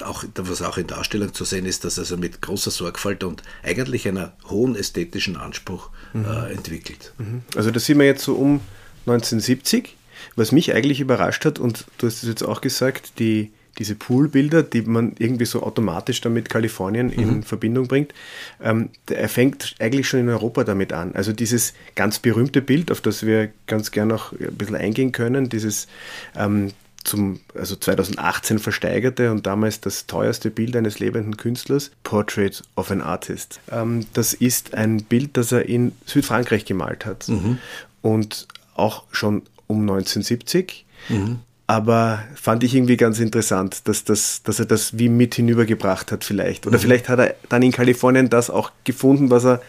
auch, 0.03 0.23
was 0.35 0.61
auch 0.61 0.77
in 0.77 0.87
Darstellung 0.87 1.33
zu 1.33 1.43
sehen 1.43 1.65
ist, 1.65 1.83
dass 1.83 1.97
er 1.97 2.01
also 2.01 2.17
mit 2.17 2.41
großer 2.41 2.71
Sorgfalt 2.71 3.23
und 3.23 3.43
eigentlich 3.63 4.07
einer 4.07 4.33
hohen 4.49 4.75
ästhetischen 4.75 5.35
Anspruch 5.35 5.89
mhm. 6.13 6.25
äh, 6.25 6.53
entwickelt. 6.53 7.13
Mhm. 7.17 7.41
Also 7.55 7.71
das 7.71 7.85
sieht 7.85 7.97
man 7.97 8.05
jetzt 8.05 8.23
so 8.23 8.35
um 8.35 8.61
1970. 9.05 9.97
Was 10.35 10.51
mich 10.51 10.73
eigentlich 10.73 10.99
überrascht 10.99 11.45
hat, 11.45 11.59
und 11.59 11.85
du 11.97 12.07
hast 12.07 12.23
es 12.23 12.29
jetzt 12.29 12.43
auch 12.43 12.61
gesagt, 12.61 13.19
die, 13.19 13.51
diese 13.77 13.95
Poolbilder, 13.95 14.63
die 14.63 14.81
man 14.81 15.13
irgendwie 15.19 15.45
so 15.45 15.63
automatisch 15.63 16.21
dann 16.21 16.33
mit 16.33 16.49
Kalifornien 16.49 17.11
in 17.11 17.37
mhm. 17.37 17.43
Verbindung 17.43 17.87
bringt, 17.87 18.13
ähm, 18.61 18.89
er 19.09 19.29
fängt 19.29 19.75
eigentlich 19.79 20.07
schon 20.07 20.21
in 20.21 20.29
Europa 20.29 20.63
damit 20.63 20.93
an. 20.93 21.13
Also 21.15 21.33
dieses 21.33 21.73
ganz 21.95 22.19
berühmte 22.19 22.61
Bild, 22.61 22.91
auf 22.91 23.01
das 23.01 23.25
wir 23.25 23.49
ganz 23.67 23.91
gern 23.91 24.07
noch 24.07 24.31
ein 24.33 24.55
bisschen 24.55 24.75
eingehen 24.75 25.11
können, 25.11 25.49
dieses 25.49 25.87
ähm, 26.35 26.71
zum, 27.07 27.39
also 27.55 27.75
2018 27.75 28.59
versteigerte 28.59 29.31
und 29.31 29.47
damals 29.47 29.79
das 29.79 30.07
teuerste 30.07 30.51
Bild 30.51 30.75
eines 30.75 30.99
lebenden 30.99 31.37
Künstlers, 31.37 31.91
Portrait 32.03 32.61
of 32.75 32.91
an 32.91 33.01
Artist. 33.01 33.59
Ähm, 33.71 34.05
das 34.13 34.33
ist 34.33 34.73
ein 34.73 35.03
Bild, 35.03 35.37
das 35.37 35.51
er 35.51 35.67
in 35.67 35.93
Südfrankreich 36.05 36.65
gemalt 36.65 37.05
hat. 37.05 37.27
Mhm. 37.29 37.59
Und 38.01 38.47
auch 38.75 39.05
schon 39.11 39.43
um 39.67 39.81
1970. 39.81 40.85
Mhm. 41.09 41.39
aber 41.67 42.23
fand 42.35 42.63
ich 42.63 42.73
irgendwie 42.73 42.97
ganz 42.97 43.19
interessant, 43.19 43.87
dass, 43.87 44.03
das, 44.03 44.41
dass 44.43 44.59
er 44.59 44.65
das 44.65 44.97
wie 44.97 45.09
mit 45.09 45.35
hinübergebracht 45.35 46.11
hat 46.11 46.23
vielleicht. 46.23 46.65
Oder 46.65 46.77
mhm. 46.77 46.81
vielleicht 46.81 47.07
hat 47.09 47.19
er 47.19 47.35
dann 47.49 47.61
in 47.61 47.71
Kalifornien 47.71 48.29
das 48.29 48.49
auch 48.49 48.71
gefunden, 48.83 49.29
was 49.29 49.45
er 49.45 49.61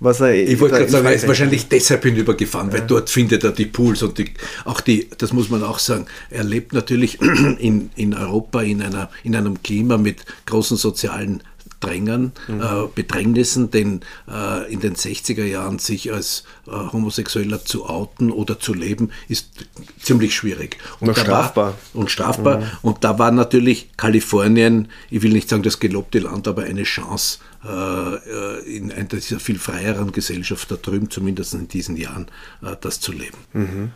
was 0.00 0.20
er. 0.20 0.34
Ich 0.34 0.60
wollte 0.60 0.76
gerade 0.76 0.90
sagen, 0.90 1.06
er 1.06 1.14
ist 1.14 1.26
wahrscheinlich 1.26 1.68
deshalb 1.68 2.02
hinübergefahren, 2.04 2.68
ja. 2.68 2.74
weil 2.74 2.86
dort 2.86 3.10
findet 3.10 3.44
er 3.44 3.52
die 3.52 3.66
Pools 3.66 4.02
und 4.02 4.18
die, 4.18 4.26
auch 4.64 4.80
die, 4.80 5.08
das 5.16 5.32
muss 5.32 5.48
man 5.48 5.62
auch 5.62 5.78
sagen, 5.78 6.06
er 6.30 6.44
lebt 6.44 6.72
natürlich 6.72 7.20
in, 7.58 7.90
in 7.96 8.14
Europa 8.14 8.62
in, 8.62 8.82
einer, 8.82 9.10
in 9.24 9.34
einem 9.34 9.62
Klima 9.62 9.96
mit 9.96 10.24
großen 10.46 10.76
sozialen 10.76 11.42
Drängern, 11.80 12.32
mhm. 12.48 12.60
äh, 12.60 12.64
Bedrängnissen, 12.94 13.70
denn 13.70 14.00
äh, 14.30 14.72
in 14.72 14.80
den 14.80 14.94
60er 14.94 15.44
Jahren 15.44 15.78
sich 15.78 16.12
als 16.12 16.44
äh, 16.66 16.70
Homosexueller 16.70 17.64
zu 17.64 17.86
outen 17.86 18.30
oder 18.30 18.58
zu 18.58 18.74
leben, 18.74 19.10
ist 19.28 19.50
ziemlich 20.00 20.34
schwierig. 20.34 20.78
Und, 21.00 21.08
und 21.08 21.18
strafbar. 21.18 21.66
War, 21.66 21.74
und 21.94 22.10
strafbar. 22.10 22.58
Mhm. 22.60 22.64
Und 22.82 23.04
da 23.04 23.18
war 23.18 23.30
natürlich 23.30 23.90
Kalifornien, 23.96 24.88
ich 25.10 25.22
will 25.22 25.32
nicht 25.32 25.48
sagen 25.48 25.62
das 25.62 25.78
gelobte 25.80 26.18
Land, 26.18 26.48
aber 26.48 26.64
eine 26.64 26.84
Chance, 26.84 27.38
äh, 27.64 28.76
in 28.76 28.92
einer 28.92 29.08
viel 29.20 29.58
freieren 29.58 30.12
Gesellschaft 30.12 30.70
da 30.70 30.76
drüben, 30.76 31.10
zumindest 31.10 31.54
in 31.54 31.68
diesen 31.68 31.96
Jahren, 31.96 32.26
äh, 32.62 32.76
das 32.80 33.00
zu 33.00 33.12
leben. 33.12 33.38
Mhm. 33.52 33.90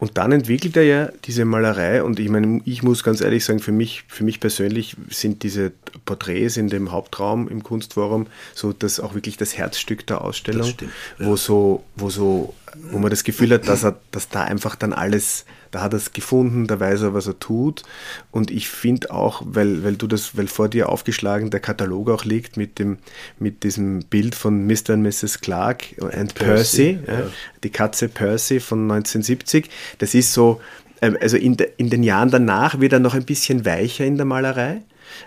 Und 0.00 0.16
dann 0.16 0.32
entwickelt 0.32 0.78
er 0.78 0.82
ja 0.82 1.12
diese 1.26 1.44
Malerei 1.44 2.02
und 2.02 2.18
ich 2.18 2.30
meine, 2.30 2.62
ich 2.64 2.82
muss 2.82 3.04
ganz 3.04 3.20
ehrlich 3.20 3.44
sagen, 3.44 3.60
für 3.60 3.70
mich, 3.70 4.04
für 4.08 4.24
mich 4.24 4.40
persönlich 4.40 4.96
sind 5.10 5.42
diese 5.42 5.72
Porträts 6.06 6.56
in 6.56 6.68
dem 6.68 6.90
Hauptraum 6.90 7.48
im 7.48 7.62
Kunstforum 7.62 8.26
so 8.54 8.72
das 8.72 8.98
auch 8.98 9.14
wirklich 9.14 9.36
das 9.36 9.58
Herzstück 9.58 10.06
der 10.06 10.22
Ausstellung, 10.22 10.68
stimmt, 10.68 10.90
ja. 11.18 11.26
wo 11.26 11.36
so, 11.36 11.84
wo 11.96 12.08
so, 12.08 12.54
wo 12.90 12.98
man 12.98 13.10
das 13.10 13.24
Gefühl 13.24 13.52
hat, 13.52 13.68
dass 13.68 13.84
er, 13.84 14.00
dass 14.10 14.30
da 14.30 14.42
einfach 14.42 14.74
dann 14.74 14.94
alles 14.94 15.44
da 15.70 15.82
hat 15.82 15.92
er 15.92 15.98
es 15.98 16.12
gefunden, 16.12 16.66
da 16.66 16.80
weiß 16.80 17.02
er, 17.02 17.14
was 17.14 17.26
er 17.26 17.38
tut. 17.38 17.82
Und 18.30 18.50
ich 18.50 18.68
finde 18.68 19.10
auch, 19.10 19.42
weil, 19.44 19.84
weil 19.84 19.96
du 19.96 20.06
das, 20.06 20.36
weil 20.36 20.48
vor 20.48 20.68
dir 20.68 20.88
aufgeschlagen 20.88 21.50
der 21.50 21.60
Katalog 21.60 22.10
auch 22.10 22.24
liegt 22.24 22.56
mit 22.56 22.78
dem, 22.78 22.98
mit 23.38 23.62
diesem 23.62 24.00
Bild 24.00 24.34
von 24.34 24.66
Mr. 24.66 24.94
und 24.94 25.02
Mrs. 25.02 25.40
Clark 25.40 25.84
and 26.00 26.34
Percy, 26.34 26.94
Percy 26.94 26.98
ja, 27.06 27.30
die 27.62 27.70
Katze 27.70 28.08
Percy 28.08 28.60
von 28.60 28.90
1970. 28.90 29.70
Das 29.98 30.14
ist 30.14 30.32
so, 30.32 30.60
ähm, 31.02 31.16
also 31.20 31.36
in, 31.36 31.56
de, 31.56 31.70
in 31.76 31.90
den 31.90 32.02
Jahren 32.02 32.30
danach 32.30 32.80
wird 32.80 32.92
er 32.92 33.00
noch 33.00 33.14
ein 33.14 33.24
bisschen 33.24 33.64
weicher 33.64 34.04
in 34.04 34.16
der 34.16 34.26
Malerei. 34.26 34.82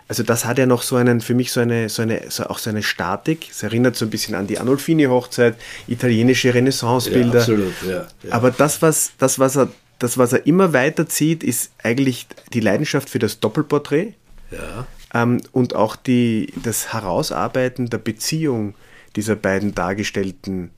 Also 0.07 0.23
das 0.23 0.45
hat 0.45 0.57
ja 0.57 0.65
noch 0.65 0.81
so 0.81 0.95
einen, 0.95 1.21
für 1.21 1.33
mich 1.33 1.51
so 1.51 1.59
eine, 1.59 1.89
so 1.89 2.01
eine, 2.01 2.21
so 2.29 2.45
auch 2.45 2.57
so 2.57 2.69
eine 2.69 2.83
Statik. 2.83 3.50
Es 3.50 3.63
erinnert 3.63 3.95
so 3.95 4.05
ein 4.05 4.09
bisschen 4.09 4.35
an 4.35 4.47
die 4.47 4.59
Anolfini-Hochzeit, 4.59 5.55
italienische 5.88 6.53
Renaissancebilder. 6.53 7.33
Ja, 7.33 7.39
absolut, 7.39 7.73
ja, 7.88 8.07
ja. 8.23 8.31
Aber 8.31 8.51
das, 8.51 8.81
was, 8.81 9.12
das, 9.17 9.39
was 9.39 9.57
er 9.57 9.69
das, 10.03 10.17
was 10.17 10.33
er 10.33 10.45
immer 10.45 10.74
weiterzieht, 10.74 11.43
ist 11.43 11.72
eigentlich 11.81 12.27
die 12.51 12.60
Leidenschaft 12.60 13.10
für 13.10 13.19
das 13.19 13.39
Doppelporträt 13.39 14.15
ja. 14.51 14.86
ähm, 15.13 15.41
und 15.53 15.75
auch 15.75 15.95
die, 15.95 16.51
das 16.62 16.91
Herausarbeiten 16.91 17.89
der 17.89 18.00
Beziehung 18.00 18.75
dieser 19.15 19.38
beiden 19.38 19.74
dargestellten 19.74 20.72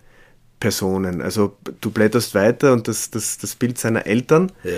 Personen. 0.60 1.24
Also 1.24 1.58
du 1.82 1.89
blätterst 1.89 2.36
weiter 2.36 2.72
und 2.72 2.88
das, 2.88 3.10
das, 3.10 3.39
das 3.39 3.55
Bild 3.55 3.79
seiner 3.79 4.05
Eltern 4.05 4.51
ja. 4.63 4.72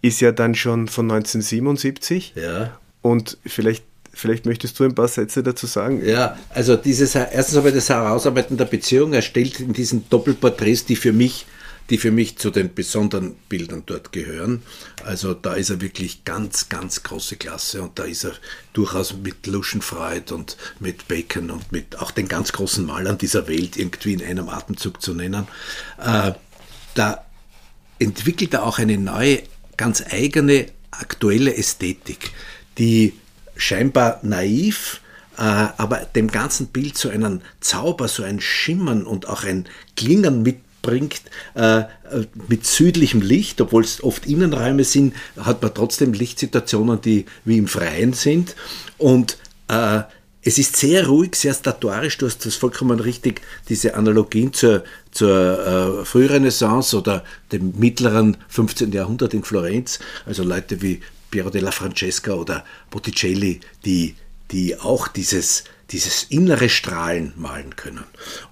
ist 0.00 0.20
ja 0.20 0.32
dann 0.32 0.56
schon 0.56 0.88
von 0.88 1.08
1977. 1.08 2.34
Ja. 2.34 2.78
Und 3.02 3.38
vielleicht 3.46 3.84
Vielleicht 4.14 4.44
möchtest 4.44 4.78
du 4.78 4.84
ein 4.84 4.94
paar 4.94 5.08
Sätze 5.08 5.42
dazu 5.42 5.66
sagen. 5.66 6.04
Ja, 6.04 6.38
also 6.50 6.76
dieses, 6.76 7.14
erstens 7.14 7.56
aber 7.56 7.72
das 7.72 7.88
Herausarbeiten 7.88 8.58
der 8.58 8.66
Beziehung. 8.66 9.14
Er 9.14 9.22
stellt 9.22 9.58
in 9.58 9.72
diesen 9.72 10.06
Doppelporträts, 10.10 10.84
die 10.84 10.96
für 10.96 11.14
mich 11.14 11.46
die 11.92 11.98
für 11.98 12.10
mich 12.10 12.38
zu 12.38 12.50
den 12.50 12.72
besonderen 12.72 13.34
Bildern 13.50 13.82
dort 13.84 14.12
gehören. 14.12 14.62
Also 15.04 15.34
da 15.34 15.52
ist 15.52 15.68
er 15.68 15.82
wirklich 15.82 16.24
ganz, 16.24 16.70
ganz 16.70 17.02
große 17.02 17.36
Klasse 17.36 17.82
und 17.82 17.98
da 17.98 18.04
ist 18.04 18.24
er 18.24 18.32
durchaus 18.72 19.14
mit 19.14 19.46
Luschenfreud 19.46 20.32
und 20.32 20.56
mit 20.80 21.06
Bacon 21.06 21.50
und 21.50 21.70
mit 21.70 21.98
auch 22.00 22.10
den 22.10 22.28
ganz 22.28 22.52
großen 22.52 22.86
Malern 22.86 23.18
dieser 23.18 23.46
Welt 23.46 23.76
irgendwie 23.76 24.14
in 24.14 24.24
einem 24.24 24.48
Atemzug 24.48 25.02
zu 25.02 25.12
nennen. 25.12 25.46
Äh, 26.02 26.32
da 26.94 27.26
entwickelt 27.98 28.54
er 28.54 28.64
auch 28.64 28.78
eine 28.78 28.96
neue, 28.96 29.42
ganz 29.76 30.02
eigene, 30.10 30.68
aktuelle 30.92 31.54
Ästhetik, 31.54 32.30
die 32.78 33.12
scheinbar 33.54 34.18
naiv, 34.22 35.02
äh, 35.36 35.42
aber 35.42 35.98
dem 36.14 36.28
ganzen 36.28 36.68
Bild 36.68 36.96
so 36.96 37.10
einen 37.10 37.42
Zauber, 37.60 38.08
so 38.08 38.22
ein 38.22 38.40
Schimmern 38.40 39.04
und 39.04 39.28
auch 39.28 39.44
ein 39.44 39.66
Klingern 39.94 40.42
mit 40.42 40.56
bringt 40.82 41.22
äh, 41.54 41.84
mit 42.48 42.66
südlichem 42.66 43.22
Licht, 43.22 43.60
obwohl 43.60 43.84
es 43.84 44.02
oft 44.02 44.26
Innenräume 44.26 44.84
sind, 44.84 45.14
hat 45.38 45.62
man 45.62 45.72
trotzdem 45.72 46.12
Lichtsituationen, 46.12 47.00
die 47.00 47.24
wie 47.44 47.58
im 47.58 47.68
Freien 47.68 48.12
sind. 48.12 48.56
Und 48.98 49.38
äh, 49.68 50.02
es 50.44 50.58
ist 50.58 50.76
sehr 50.76 51.06
ruhig, 51.06 51.36
sehr 51.36 51.54
statuarisch. 51.54 52.18
Du 52.18 52.26
hast 52.26 52.44
das 52.44 52.56
vollkommen 52.56 52.98
richtig, 52.98 53.42
diese 53.68 53.94
Analogien 53.94 54.52
zur, 54.52 54.82
zur 55.12 56.00
äh, 56.00 56.04
Frührenaissance 56.04 56.96
oder 56.96 57.24
dem 57.52 57.72
mittleren 57.78 58.36
15. 58.48 58.90
Jahrhundert 58.92 59.34
in 59.34 59.44
Florenz. 59.44 60.00
Also 60.26 60.42
Leute 60.42 60.82
wie 60.82 61.00
Piero 61.30 61.48
della 61.48 61.70
Francesca 61.70 62.32
oder 62.32 62.64
Botticelli, 62.90 63.60
die, 63.84 64.16
die 64.50 64.78
auch 64.78 65.06
dieses, 65.06 65.62
dieses 65.90 66.24
innere 66.24 66.68
Strahlen 66.68 67.32
malen 67.36 67.76
können. 67.76 68.04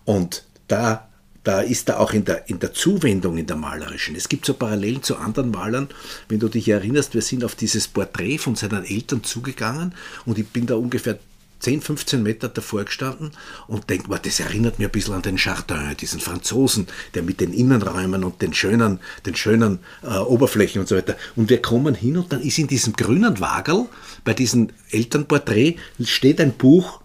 Und 0.04 0.44
da 0.68 1.10
da 1.44 1.61
ist 1.61 1.88
er 1.88 2.00
auch 2.00 2.12
in 2.12 2.25
der, 2.25 2.49
in 2.49 2.59
der 2.59 2.73
Zuwendung, 2.73 3.38
in 3.38 3.47
der 3.47 3.56
malerischen. 3.56 4.14
Es 4.14 4.28
gibt 4.28 4.44
so 4.44 4.54
Parallelen 4.54 5.02
zu 5.02 5.16
anderen 5.16 5.50
Malern. 5.50 5.88
Wenn 6.28 6.38
du 6.38 6.49
dich 6.49 6.68
erinnerst, 6.68 7.14
wir 7.14 7.23
sind 7.23 7.44
auf 7.44 7.54
dieses 7.54 7.88
Porträt 7.88 8.38
von 8.38 8.56
seinen 8.56 8.85
Eltern 8.85 9.25
zugegangen 9.25 9.94
und 10.26 10.38
ich 10.38 10.47
bin 10.49 10.66
da 10.66 10.75
ungefähr 10.75 11.18
10, 11.61 11.82
15 11.82 12.23
Meter 12.23 12.49
davor 12.49 12.85
gestanden 12.85 13.32
und 13.68 13.90
denke 13.90 14.09
mal, 14.09 14.18
das 14.18 14.40
erinnert 14.40 14.78
mir 14.78 14.87
ein 14.87 14.90
bisschen 14.90 15.14
an 15.14 15.23
den 15.23 15.37
Chardin, 15.37 15.94
diesen 15.99 16.18
Franzosen, 16.20 16.87
der 17.14 17.23
mit 17.23 17.40
den 17.40 17.52
Innenräumen 17.52 18.25
und 18.25 18.40
den 18.40 18.54
schönen, 18.54 18.99
den 19.26 19.37
schönen 19.37 19.78
äh, 20.02 20.16
Oberflächen 20.16 20.80
und 20.80 20.88
so 20.88 20.97
weiter. 20.97 21.16
Und 21.37 21.50
wir 21.50 21.61
kommen 21.61 21.94
hin 21.94 22.16
und 22.16 22.32
dann 22.32 22.40
ist 22.40 22.59
in 22.59 22.66
diesem 22.66 22.94
grünen 22.94 23.40
Wagel, 23.40 23.87
bei 24.25 24.32
diesem 24.32 24.70
Elternporträt, 24.90 25.76
steht 26.02 26.40
ein 26.40 26.52
Buch, 26.54 27.02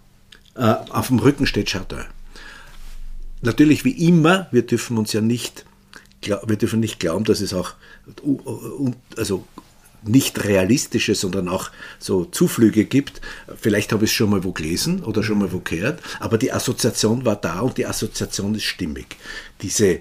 äh, 0.56 0.62
auf 0.62 1.08
dem 1.08 1.20
Rücken 1.20 1.48
steht 1.48 1.70
Chardin 1.70 2.06
natürlich 3.46 3.86
wie 3.86 4.08
immer, 4.08 4.48
wir 4.52 4.64
dürfen 4.64 4.98
uns 4.98 5.14
ja 5.14 5.22
nicht, 5.22 5.66
wir 6.22 6.58
dürfen 6.58 6.80
nicht 6.80 7.00
glauben, 7.00 7.26
dass 7.26 7.42
es 7.42 7.54
auch 7.54 7.74
also 9.16 9.46
nicht 10.04 10.44
realistische, 10.44 11.16
sondern 11.16 11.48
auch 11.48 11.72
so 12.00 12.26
Zuflüge 12.26 12.86
gibt. 12.86 13.22
Vielleicht 13.60 13.92
habe 13.92 14.06
ich 14.06 14.12
es 14.12 14.16
schon 14.16 14.30
mal 14.30 14.44
wo 14.44 14.52
gelesen 14.52 15.04
oder 15.04 15.24
schon 15.24 15.40
mal 15.40 15.52
wo 15.52 15.60
gehört, 15.60 16.02
aber 16.20 16.38
die 16.38 16.52
Assoziation 16.52 17.26
war 17.26 17.36
da 17.36 17.62
und 17.62 17.78
die 17.78 17.86
Assoziation 17.86 18.56
ist 18.56 18.64
stimmig. 18.64 19.18
Diese, 19.62 20.00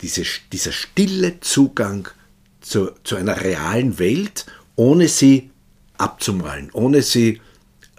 diese, 0.00 0.22
dieser 0.52 0.72
stille 0.72 1.40
Zugang 1.40 2.08
zu, 2.60 2.90
zu 3.02 3.16
einer 3.16 3.40
realen 3.40 3.98
Welt, 3.98 4.46
ohne 4.76 5.08
sie 5.08 5.50
abzumalen, 5.98 6.70
ohne 6.72 7.02
sie 7.02 7.40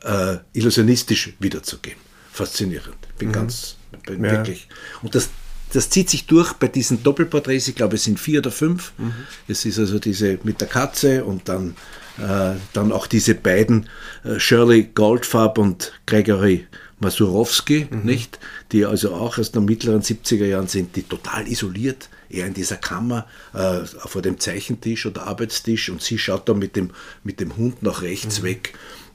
äh, 0.04 0.38
illusionistisch 0.54 1.34
wiederzugeben. 1.40 2.00
Faszinierend. 2.32 2.98
Bin 3.18 3.30
mhm. 3.30 3.34
ganz 3.34 3.75
ja. 4.08 4.20
Wirklich. 4.20 4.68
Und 5.02 5.16
das, 5.16 5.30
das 5.74 5.90
zieht 5.90 6.10
sich 6.10 6.26
durch 6.26 6.54
bei 6.54 6.68
diesen 6.68 7.04
Doppelporträts, 7.04 7.68
ich 7.68 7.76
glaube 7.76 7.96
es 7.96 8.04
sind 8.04 8.20
vier 8.20 8.40
oder 8.40 8.52
fünf. 8.52 8.94
Mhm. 8.98 9.14
Es 9.48 9.66
ist 9.66 9.80
also 9.80 10.00
diese 10.00 10.40
mit 10.44 10.62
der 10.62 10.68
Katze 10.68 11.26
und 11.26 11.50
dann, 11.50 11.76
äh, 12.18 12.56
dann 12.74 12.92
auch 12.92 13.08
diese 13.08 13.36
beiden, 13.36 13.90
äh, 14.24 14.40
Shirley 14.40 14.90
Goldfarb 14.94 15.58
und 15.58 15.94
Gregory 16.06 16.68
Masurowski, 17.00 17.88
mhm. 17.90 18.04
nicht? 18.04 18.40
Die 18.72 18.86
also 18.86 19.14
auch 19.14 19.38
aus 19.38 19.52
den 19.52 19.66
mittleren 19.66 20.02
70er 20.02 20.46
Jahren 20.46 20.68
sind, 20.68 20.96
die 20.96 21.04
total 21.04 21.48
isoliert, 21.48 22.10
eher 22.30 22.48
in 22.48 22.54
dieser 22.54 22.78
Kammer 22.78 23.28
äh, 23.54 23.86
vor 23.86 24.22
dem 24.22 24.40
Zeichentisch 24.40 25.06
oder 25.06 25.28
Arbeitstisch 25.28 25.90
und 25.90 26.02
sie 26.02 26.18
schaut 26.18 26.48
da 26.48 26.54
mit 26.54 26.76
dem, 26.76 26.92
mit 27.24 27.40
dem 27.40 27.58
Hund 27.58 27.84
nach 27.84 28.02
rechts 28.02 28.40
mhm. 28.40 28.46
weg. 28.46 28.74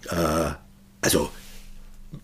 Äh, 0.08 0.50
also 1.00 1.30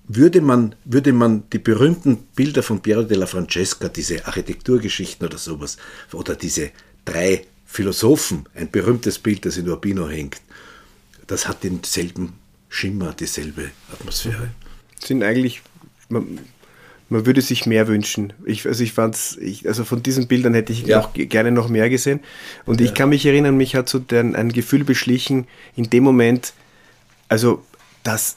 würde 0.09 0.41
man, 0.41 0.75
würde 0.85 1.13
man 1.13 1.45
die 1.53 1.59
berühmten 1.59 2.17
Bilder 2.35 2.63
von 2.63 2.81
Piero 2.81 3.03
della 3.03 3.27
Francesca, 3.27 3.89
diese 3.89 4.27
Architekturgeschichten 4.27 5.27
oder 5.27 5.39
sowas, 5.39 5.77
oder 6.13 6.35
diese 6.35 6.71
drei 7.05 7.45
Philosophen, 7.67 8.47
ein 8.55 8.71
berühmtes 8.71 9.19
Bild, 9.19 9.45
das 9.45 9.57
in 9.57 9.69
Urbino 9.69 10.09
hängt, 10.09 10.41
das 11.27 11.49
hat 11.49 11.65
denselben 11.65 12.35
Schimmer, 12.69 13.13
dieselbe 13.13 13.71
Atmosphäre. 13.93 14.51
Sind 15.03 15.23
eigentlich, 15.23 15.63
man, 16.09 16.39
man 17.09 17.27
würde 17.27 17.43
sich 17.43 17.67
mehr 17.67 17.89
wünschen. 17.89 18.33
Ich, 18.45 18.67
also 18.67 18.83
ich 18.83 18.93
fand's, 18.93 19.37
ich, 19.41 19.69
also 19.69 19.85
von 19.85 20.03
diesen 20.03 20.27
Bildern 20.27 20.55
hätte 20.55 20.73
ich 20.73 20.83
ja. 20.87 20.99
noch, 20.99 21.13
gerne 21.15 21.53
noch 21.53 21.69
mehr 21.69 21.91
gesehen. 21.91 22.21
Und 22.65 22.81
ja. 22.81 22.87
ich 22.87 22.95
kann 22.95 23.09
mich 23.09 23.27
erinnern, 23.27 23.57
mich 23.57 23.75
hat 23.77 23.89
so 23.89 24.03
ein 24.11 24.53
Gefühl 24.53 24.85
beschlichen, 24.85 25.47
in 25.75 25.91
dem 25.91 26.05
Moment, 26.05 26.53
also 27.29 27.65
das, 28.03 28.37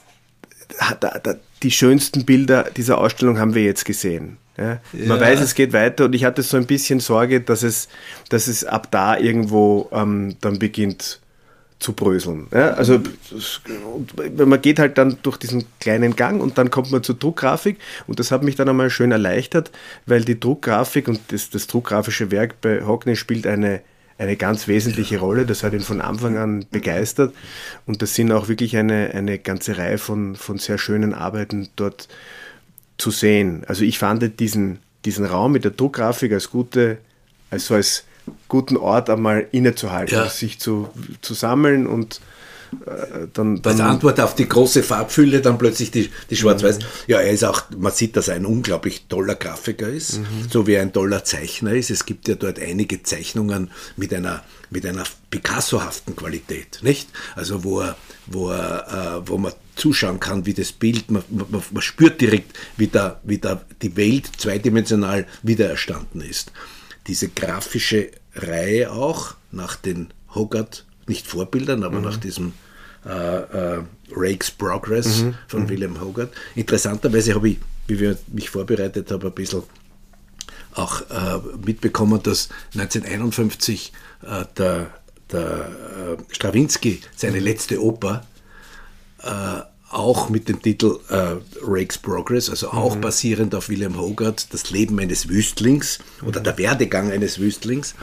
die 1.62 1.70
schönsten 1.70 2.24
Bilder 2.24 2.64
dieser 2.76 2.98
Ausstellung 2.98 3.38
haben 3.38 3.54
wir 3.54 3.62
jetzt 3.62 3.84
gesehen. 3.84 4.38
Ja? 4.56 4.80
Man 4.92 5.18
ja. 5.18 5.20
weiß, 5.20 5.40
es 5.40 5.54
geht 5.54 5.72
weiter 5.72 6.06
und 6.06 6.14
ich 6.14 6.24
hatte 6.24 6.42
so 6.42 6.56
ein 6.56 6.66
bisschen 6.66 7.00
Sorge, 7.00 7.40
dass 7.40 7.62
es, 7.62 7.88
dass 8.28 8.46
es 8.46 8.64
ab 8.64 8.88
da 8.90 9.18
irgendwo 9.18 9.88
ähm, 9.92 10.36
dann 10.40 10.58
beginnt 10.58 11.20
aufzubröseln. 11.80 12.46
Ja, 12.52 12.72
also 12.72 13.00
man 14.36 14.60
geht 14.60 14.78
halt 14.78 14.98
dann 14.98 15.16
durch 15.22 15.38
diesen 15.38 15.64
kleinen 15.80 16.14
Gang 16.14 16.42
und 16.42 16.58
dann 16.58 16.70
kommt 16.70 16.90
man 16.90 17.02
zur 17.02 17.14
Druckgrafik 17.14 17.78
und 18.06 18.20
das 18.20 18.30
hat 18.30 18.42
mich 18.42 18.54
dann 18.56 18.68
einmal 18.68 18.90
schön 18.90 19.12
erleichtert, 19.12 19.70
weil 20.06 20.22
die 20.22 20.38
Druckgrafik 20.38 21.08
und 21.08 21.20
das, 21.28 21.48
das 21.48 21.66
druckgrafische 21.66 22.30
Werk 22.30 22.60
bei 22.60 22.84
Hockney 22.84 23.16
spielt 23.16 23.46
eine 23.46 23.80
eine 24.20 24.36
ganz 24.36 24.68
wesentliche 24.68 25.18
Rolle. 25.18 25.46
Das 25.46 25.62
hat 25.62 25.72
ihn 25.72 25.80
von 25.80 26.02
Anfang 26.02 26.36
an 26.36 26.66
begeistert. 26.70 27.34
Und 27.86 28.02
das 28.02 28.14
sind 28.14 28.30
auch 28.32 28.48
wirklich 28.48 28.76
eine, 28.76 29.12
eine 29.14 29.38
ganze 29.38 29.78
Reihe 29.78 29.96
von, 29.96 30.36
von 30.36 30.58
sehr 30.58 30.76
schönen 30.76 31.14
Arbeiten 31.14 31.70
dort 31.74 32.06
zu 32.98 33.10
sehen. 33.10 33.64
Also 33.66 33.82
ich 33.82 33.98
fand 33.98 34.38
diesen, 34.38 34.80
diesen 35.06 35.24
Raum 35.24 35.52
mit 35.52 35.64
der 35.64 35.70
Druckgrafik 35.70 36.32
als 36.32 36.50
gute, 36.50 36.98
also 37.50 37.74
als 37.74 38.04
guten 38.46 38.76
Ort 38.76 39.08
einmal 39.08 39.46
innezuhalten, 39.52 40.14
ja. 40.14 40.28
sich 40.28 40.60
zu, 40.60 40.90
zu 41.22 41.32
sammeln 41.32 41.86
und 41.86 42.20
dann, 43.32 43.60
dann 43.62 43.72
Als 43.72 43.80
Antwort 43.80 44.20
auf 44.20 44.34
die 44.34 44.48
große 44.48 44.82
Farbfülle 44.82 45.40
dann 45.40 45.58
plötzlich 45.58 45.90
die, 45.90 46.10
die 46.28 46.36
Schwarz-Weiß. 46.36 46.78
Mhm. 46.78 46.84
Ja, 47.08 47.20
er 47.20 47.32
ist 47.32 47.44
auch, 47.44 47.64
man 47.76 47.92
sieht, 47.92 48.16
dass 48.16 48.28
er 48.28 48.36
ein 48.36 48.46
unglaublich 48.46 49.06
toller 49.08 49.34
Grafiker 49.34 49.88
ist, 49.88 50.18
mhm. 50.18 50.48
so 50.50 50.66
wie 50.66 50.74
er 50.74 50.82
ein 50.82 50.92
toller 50.92 51.24
Zeichner 51.24 51.72
ist. 51.72 51.90
Es 51.90 52.06
gibt 52.06 52.28
ja 52.28 52.34
dort 52.36 52.58
einige 52.58 53.02
Zeichnungen 53.02 53.70
mit 53.96 54.14
einer, 54.14 54.42
mit 54.70 54.86
einer 54.86 55.04
Picasso-haften 55.30 56.16
Qualität, 56.16 56.80
nicht? 56.82 57.08
Also 57.34 57.64
wo 57.64 57.80
er, 57.80 57.96
wo 58.26 58.50
er, 58.50 59.22
äh, 59.22 59.28
wo 59.28 59.38
man 59.38 59.52
zuschauen 59.76 60.20
kann, 60.20 60.46
wie 60.46 60.54
das 60.54 60.72
Bild, 60.72 61.10
man, 61.10 61.22
man, 61.28 61.62
man 61.70 61.82
spürt 61.82 62.20
direkt, 62.20 62.56
wie, 62.76 62.88
da, 62.88 63.20
wie 63.24 63.38
da 63.38 63.62
die 63.82 63.96
Welt 63.96 64.30
zweidimensional 64.36 65.26
wiedererstanden 65.42 66.20
ist. 66.20 66.52
Diese 67.06 67.28
grafische 67.28 68.10
Reihe 68.34 68.92
auch 68.92 69.34
nach 69.50 69.76
den 69.76 70.12
Hogarth 70.34 70.84
nicht 71.10 71.26
Vorbildern, 71.26 71.84
aber 71.84 71.98
mhm. 71.98 72.04
nach 72.04 72.16
diesem 72.16 72.54
äh, 73.04 73.08
äh, 73.08 73.82
Rake's 74.14 74.50
Progress 74.50 75.22
mhm. 75.22 75.34
von 75.48 75.62
mhm. 75.64 75.68
William 75.68 76.00
Hogarth. 76.00 76.30
Interessanterweise 76.54 77.34
habe 77.34 77.50
ich, 77.50 77.58
wie 77.86 78.00
wir 78.00 78.16
mich 78.28 78.50
vorbereitet 78.50 79.10
haben, 79.10 79.26
ein 79.26 79.32
bisschen 79.32 79.62
auch 80.74 81.00
äh, 81.10 81.38
mitbekommen, 81.64 82.22
dass 82.22 82.48
1951 82.74 83.92
äh, 84.22 84.44
der, 84.56 84.90
der 85.32 85.48
äh, 85.48 86.34
Strawinski 86.34 87.00
seine 87.16 87.38
mhm. 87.38 87.44
letzte 87.44 87.82
Oper 87.82 88.26
äh, 89.22 89.60
auch 89.90 90.28
mit 90.28 90.48
dem 90.48 90.62
Titel 90.62 91.00
äh, 91.08 91.36
Rake's 91.62 91.98
Progress, 91.98 92.48
also 92.48 92.70
auch 92.70 92.96
mhm. 92.96 93.00
basierend 93.00 93.54
auf 93.54 93.68
William 93.68 93.98
Hogarth, 93.98 94.52
das 94.52 94.70
Leben 94.70 94.98
eines 95.00 95.28
Wüstlings 95.28 95.98
mhm. 96.20 96.28
oder 96.28 96.40
der 96.40 96.56
Werdegang 96.58 97.10
eines 97.10 97.40
Wüstlings, 97.40 97.94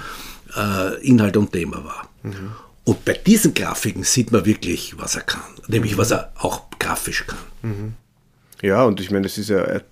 äh, 0.56 1.02
Inhalt 1.08 1.38
und 1.38 1.54
Thema 1.54 1.86
war. 1.86 2.10
Mhm. 2.24 2.52
Und 2.88 3.04
bei 3.04 3.16
diesen 3.16 3.54
Grafiken 3.54 4.04
sieht 4.04 4.32
man 4.32 4.46
wirklich, 4.46 4.98
was 4.98 5.16
er 5.16 5.22
kann, 5.22 5.42
nämlich 5.68 5.98
was 5.98 6.12
er 6.12 6.32
auch 6.38 6.70
grafisch 6.80 7.28
kann. 7.28 7.38
Mhm. 7.62 7.94
Ja, 8.62 8.86
und 8.86 9.02
ich 9.02 9.12
meine, 9.12 9.24
das 9.24 9.38
ist 9.38 9.50
ja, 9.50 9.58
er, 9.58 9.84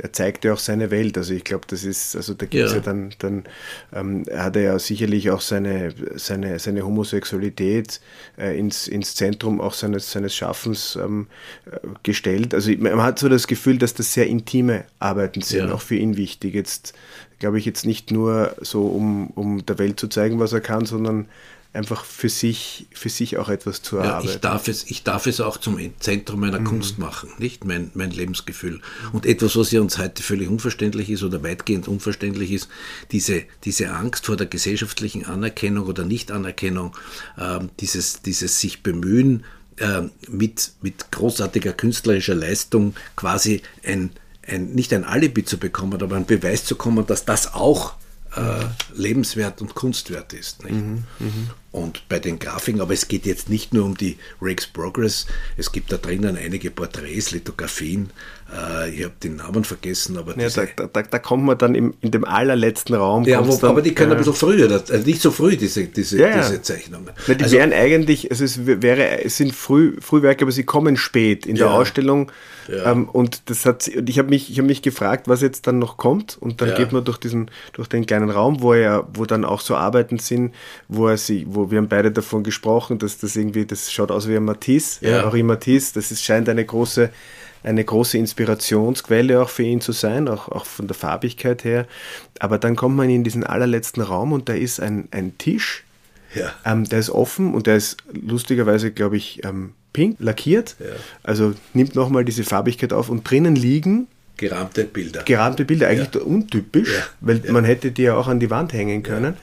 er, 0.00 0.12
zeigt 0.12 0.44
ja 0.44 0.52
auch 0.52 0.58
seine 0.58 0.92
Welt. 0.92 1.18
Also 1.18 1.34
ich 1.34 1.42
glaube, 1.42 1.64
das 1.66 1.82
ist, 1.82 2.14
also 2.14 2.32
da 2.32 2.46
gibt 2.46 2.64
es 2.64 2.70
ja. 2.70 2.76
ja. 2.76 2.82
dann, 2.82 3.12
dann 3.18 3.44
ähm, 3.92 4.24
hat 4.32 4.54
er 4.54 4.62
ja 4.62 4.78
sicherlich 4.78 5.32
auch 5.32 5.40
seine, 5.40 5.92
seine, 6.14 6.60
seine 6.60 6.86
Homosexualität 6.86 8.00
äh, 8.38 8.56
ins, 8.56 8.86
ins 8.86 9.16
Zentrum 9.16 9.60
auch 9.60 9.74
seines, 9.74 10.12
seines 10.12 10.32
Schaffens 10.32 10.96
ähm, 10.96 11.26
äh, 11.66 11.76
gestellt. 12.04 12.54
Also 12.54 12.70
man 12.78 13.02
hat 13.02 13.18
so 13.18 13.28
das 13.28 13.48
Gefühl, 13.48 13.78
dass 13.78 13.94
das 13.94 14.14
sehr 14.14 14.28
intime 14.28 14.84
Arbeiten 15.00 15.42
sind, 15.42 15.68
ja. 15.68 15.74
auch 15.74 15.82
für 15.82 15.96
ihn 15.96 16.16
wichtig. 16.16 16.54
Jetzt 16.54 16.94
glaube 17.40 17.58
ich 17.58 17.64
jetzt 17.64 17.84
nicht 17.84 18.12
nur 18.12 18.54
so, 18.60 18.86
um, 18.86 19.30
um 19.30 19.66
der 19.66 19.78
Welt 19.78 19.98
zu 19.98 20.06
zeigen, 20.06 20.38
was 20.38 20.52
er 20.52 20.60
kann, 20.60 20.86
sondern 20.86 21.26
einfach 21.74 22.04
für 22.04 22.28
sich, 22.28 22.86
für 22.94 23.08
sich 23.08 23.36
auch 23.36 23.48
etwas 23.48 23.82
zu 23.82 23.96
erarbeiten. 23.96 24.28
Ja, 24.28 24.34
ich, 24.34 24.40
darf 24.40 24.68
es, 24.68 24.90
ich 24.90 25.02
darf 25.02 25.26
es 25.26 25.40
auch 25.40 25.56
zum 25.56 25.78
Zentrum 25.98 26.40
meiner 26.40 26.60
mhm. 26.60 26.64
Kunst 26.64 26.98
machen, 26.98 27.30
nicht 27.38 27.64
mein, 27.64 27.90
mein 27.94 28.12
Lebensgefühl. 28.12 28.80
Und 29.12 29.26
etwas, 29.26 29.56
was 29.56 29.72
ja 29.72 29.80
uns 29.80 29.98
heute 29.98 30.22
völlig 30.22 30.48
unverständlich 30.48 31.10
ist 31.10 31.24
oder 31.24 31.42
weitgehend 31.42 31.88
unverständlich 31.88 32.52
ist, 32.52 32.68
diese, 33.10 33.42
diese 33.64 33.90
Angst 33.90 34.26
vor 34.26 34.36
der 34.36 34.46
gesellschaftlichen 34.46 35.26
Anerkennung 35.26 35.86
oder 35.86 36.04
Nichtanerkennung, 36.04 36.96
äh, 37.36 37.58
dieses, 37.80 38.22
dieses 38.22 38.60
sich 38.60 38.84
bemühen, 38.84 39.44
äh, 39.78 40.02
mit, 40.28 40.72
mit 40.80 41.10
großartiger 41.10 41.72
künstlerischer 41.72 42.36
Leistung 42.36 42.94
quasi 43.16 43.62
ein, 43.84 44.10
ein, 44.46 44.66
nicht 44.74 44.92
ein 44.92 45.02
Alibi 45.02 45.44
zu 45.44 45.58
bekommen, 45.58 46.00
aber 46.00 46.14
ein 46.14 46.26
Beweis 46.26 46.64
zu 46.64 46.76
kommen, 46.76 47.04
dass 47.04 47.24
das 47.24 47.52
auch 47.52 47.94
äh, 48.36 48.64
lebenswert 48.94 49.60
und 49.60 49.74
kunstwert 49.74 50.32
ist. 50.32 50.62
Mhm, 50.62 51.02
mh. 51.18 51.26
Und 51.74 52.08
bei 52.08 52.20
den 52.20 52.38
Grafiken, 52.38 52.80
aber 52.80 52.94
es 52.94 53.08
geht 53.08 53.26
jetzt 53.26 53.50
nicht 53.50 53.74
nur 53.74 53.84
um 53.84 53.96
die 53.96 54.16
Rakes 54.40 54.68
Progress, 54.68 55.26
es 55.56 55.72
gibt 55.72 55.90
da 55.90 55.96
drinnen 55.96 56.36
einige 56.36 56.70
Porträts, 56.70 57.32
Lithografien, 57.32 58.10
äh, 58.52 58.90
ich 58.90 59.02
habe 59.02 59.14
den 59.22 59.36
Namen 59.36 59.64
vergessen, 59.64 60.16
aber 60.16 60.38
ja, 60.38 60.48
da, 60.50 60.86
da, 60.86 61.02
da, 61.02 61.18
kommt 61.18 61.44
man 61.44 61.58
dann 61.58 61.74
im, 61.74 61.94
in 62.00 62.10
dem 62.10 62.24
allerletzten 62.24 62.94
Raum. 62.94 63.24
Ja, 63.24 63.44
wo, 63.44 63.56
dann, 63.56 63.70
aber 63.70 63.82
die 63.82 63.92
können 63.92 64.12
äh, 64.12 64.14
ein 64.14 64.18
bisschen 64.18 64.34
früher, 64.34 64.70
also 64.70 64.96
nicht 64.98 65.20
so 65.20 65.30
früh, 65.30 65.56
diese, 65.56 65.86
diese, 65.86 66.18
ja, 66.18 66.36
diese 66.36 66.62
Zeichnungen. 66.62 67.10
Weil 67.26 67.36
die 67.36 67.44
also, 67.44 67.56
wären 67.56 67.72
eigentlich, 67.72 68.30
also 68.30 68.44
es, 68.44 68.66
wäre, 68.66 69.24
es 69.24 69.36
sind 69.36 69.52
früh, 69.52 69.96
Frühwerke, 70.00 70.44
aber 70.44 70.52
sie 70.52 70.64
kommen 70.64 70.96
spät 70.96 71.44
in 71.44 71.56
der 71.56 71.72
Ausstellung. 71.72 72.30
Ja. 72.68 72.92
Ähm, 72.92 73.08
und 73.08 73.50
das 73.50 73.66
hat, 73.66 73.88
und 73.88 74.08
ich 74.08 74.18
habe 74.18 74.28
mich, 74.28 74.50
ich 74.50 74.62
mich 74.62 74.82
gefragt, 74.82 75.28
was 75.28 75.42
jetzt 75.42 75.66
dann 75.66 75.78
noch 75.78 75.96
kommt. 75.96 76.36
Und 76.38 76.60
dann 76.60 76.74
geht 76.74 76.92
man 76.92 77.04
durch 77.04 77.18
diesen, 77.18 77.50
durch 77.72 77.88
den 77.88 78.06
kleinen 78.06 78.30
Raum, 78.30 78.62
wo 78.62 78.72
er, 78.72 79.06
wo 79.12 79.26
dann 79.26 79.44
auch 79.44 79.60
so 79.60 79.76
Arbeiten 79.76 80.18
sind, 80.18 80.54
wo 80.88 81.08
er 81.08 81.16
sie, 81.16 81.46
wo 81.48 81.63
wir 81.70 81.78
haben 81.78 81.88
beide 81.88 82.10
davon 82.10 82.42
gesprochen, 82.42 82.98
dass 82.98 83.18
das 83.18 83.36
irgendwie, 83.36 83.66
das 83.66 83.92
schaut 83.92 84.10
aus 84.10 84.28
wie 84.28 84.36
ein 84.36 84.44
Matisse, 84.44 85.04
ja. 85.04 85.22
Henri 85.22 85.42
Matisse. 85.42 85.94
Das 85.94 86.10
ist, 86.10 86.22
scheint 86.22 86.48
eine 86.48 86.64
große 86.64 87.10
eine 87.64 87.82
große 87.82 88.18
Inspirationsquelle 88.18 89.40
auch 89.40 89.48
für 89.48 89.62
ihn 89.62 89.80
zu 89.80 89.92
sein, 89.92 90.28
auch, 90.28 90.48
auch 90.48 90.66
von 90.66 90.86
der 90.86 90.94
Farbigkeit 90.94 91.64
her. 91.64 91.86
Aber 92.38 92.58
dann 92.58 92.76
kommt 92.76 92.94
man 92.94 93.08
in 93.08 93.24
diesen 93.24 93.42
allerletzten 93.42 94.02
Raum 94.02 94.32
und 94.32 94.50
da 94.50 94.52
ist 94.52 94.80
ein, 94.80 95.08
ein 95.12 95.38
Tisch, 95.38 95.82
ja. 96.34 96.52
ähm, 96.66 96.84
der 96.84 96.98
ist 96.98 97.08
offen 97.08 97.54
und 97.54 97.66
der 97.66 97.76
ist 97.76 97.96
lustigerweise, 98.12 98.90
glaube 98.90 99.16
ich, 99.16 99.42
ähm, 99.44 99.72
pink 99.94 100.16
lackiert. 100.20 100.76
Ja. 100.78 100.86
Also 101.22 101.54
nimmt 101.72 101.94
nochmal 101.94 102.26
diese 102.26 102.44
Farbigkeit 102.44 102.92
auf 102.92 103.08
und 103.08 103.28
drinnen 103.28 103.56
liegen 103.56 104.08
Gerahmte 104.36 104.84
Bilder. 104.84 105.22
Gerahmte 105.22 105.64
Bilder, 105.64 105.88
eigentlich 105.88 106.14
ja. 106.14 106.20
untypisch, 106.20 106.92
ja. 106.92 107.02
weil 107.20 107.44
ja. 107.44 107.52
man 107.52 107.64
hätte 107.64 107.92
die 107.92 108.02
ja 108.02 108.16
auch 108.16 108.26
an 108.26 108.40
die 108.40 108.50
Wand 108.50 108.72
hängen 108.72 109.02
können. 109.02 109.34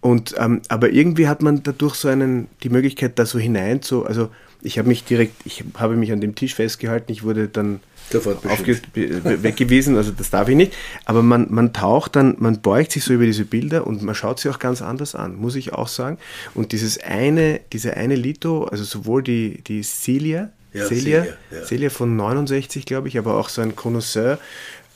Und, 0.00 0.34
ähm, 0.38 0.62
aber 0.68 0.90
irgendwie 0.90 1.28
hat 1.28 1.42
man 1.42 1.62
dadurch 1.62 1.94
so 1.94 2.08
einen, 2.08 2.48
die 2.62 2.70
Möglichkeit, 2.70 3.18
da 3.18 3.26
so 3.26 3.38
hinein 3.38 3.82
zu, 3.82 4.06
also 4.06 4.30
ich 4.62 4.78
habe 4.78 4.88
mich 4.88 5.04
direkt, 5.04 5.34
ich 5.44 5.64
habe 5.74 5.96
mich 5.96 6.12
an 6.12 6.20
dem 6.20 6.34
Tisch 6.34 6.54
festgehalten, 6.54 7.12
ich 7.12 7.22
wurde 7.22 7.48
dann 7.48 7.80
weggewiesen, 8.12 9.96
also 9.96 10.10
das 10.10 10.30
darf 10.30 10.48
ich 10.48 10.56
nicht. 10.56 10.72
Aber 11.04 11.22
man, 11.22 11.46
man 11.50 11.72
taucht 11.72 12.16
dann, 12.16 12.36
man 12.38 12.60
beugt 12.60 12.92
sich 12.92 13.04
so 13.04 13.12
über 13.12 13.24
diese 13.24 13.44
Bilder 13.44 13.86
und 13.86 14.02
man 14.02 14.14
schaut 14.14 14.40
sie 14.40 14.48
auch 14.50 14.58
ganz 14.58 14.82
anders 14.82 15.14
an, 15.14 15.36
muss 15.36 15.54
ich 15.54 15.72
auch 15.72 15.88
sagen. 15.88 16.18
Und 16.54 16.72
dieses 16.72 16.98
eine, 16.98 17.60
diese 17.72 17.96
eine 17.96 18.16
Lito, 18.16 18.64
also 18.64 18.84
sowohl 18.84 19.22
die, 19.22 19.62
die 19.62 19.82
Celia, 19.82 20.50
ja, 20.72 20.86
Celia, 20.86 21.22
Celia, 21.22 21.36
ja. 21.50 21.62
Celia 21.64 21.90
von 21.90 22.16
69, 22.16 22.84
glaube 22.84 23.08
ich, 23.08 23.18
aber 23.18 23.34
auch 23.34 23.48
so 23.48 23.62
ein 23.62 23.76
Connoisseur, 23.76 24.38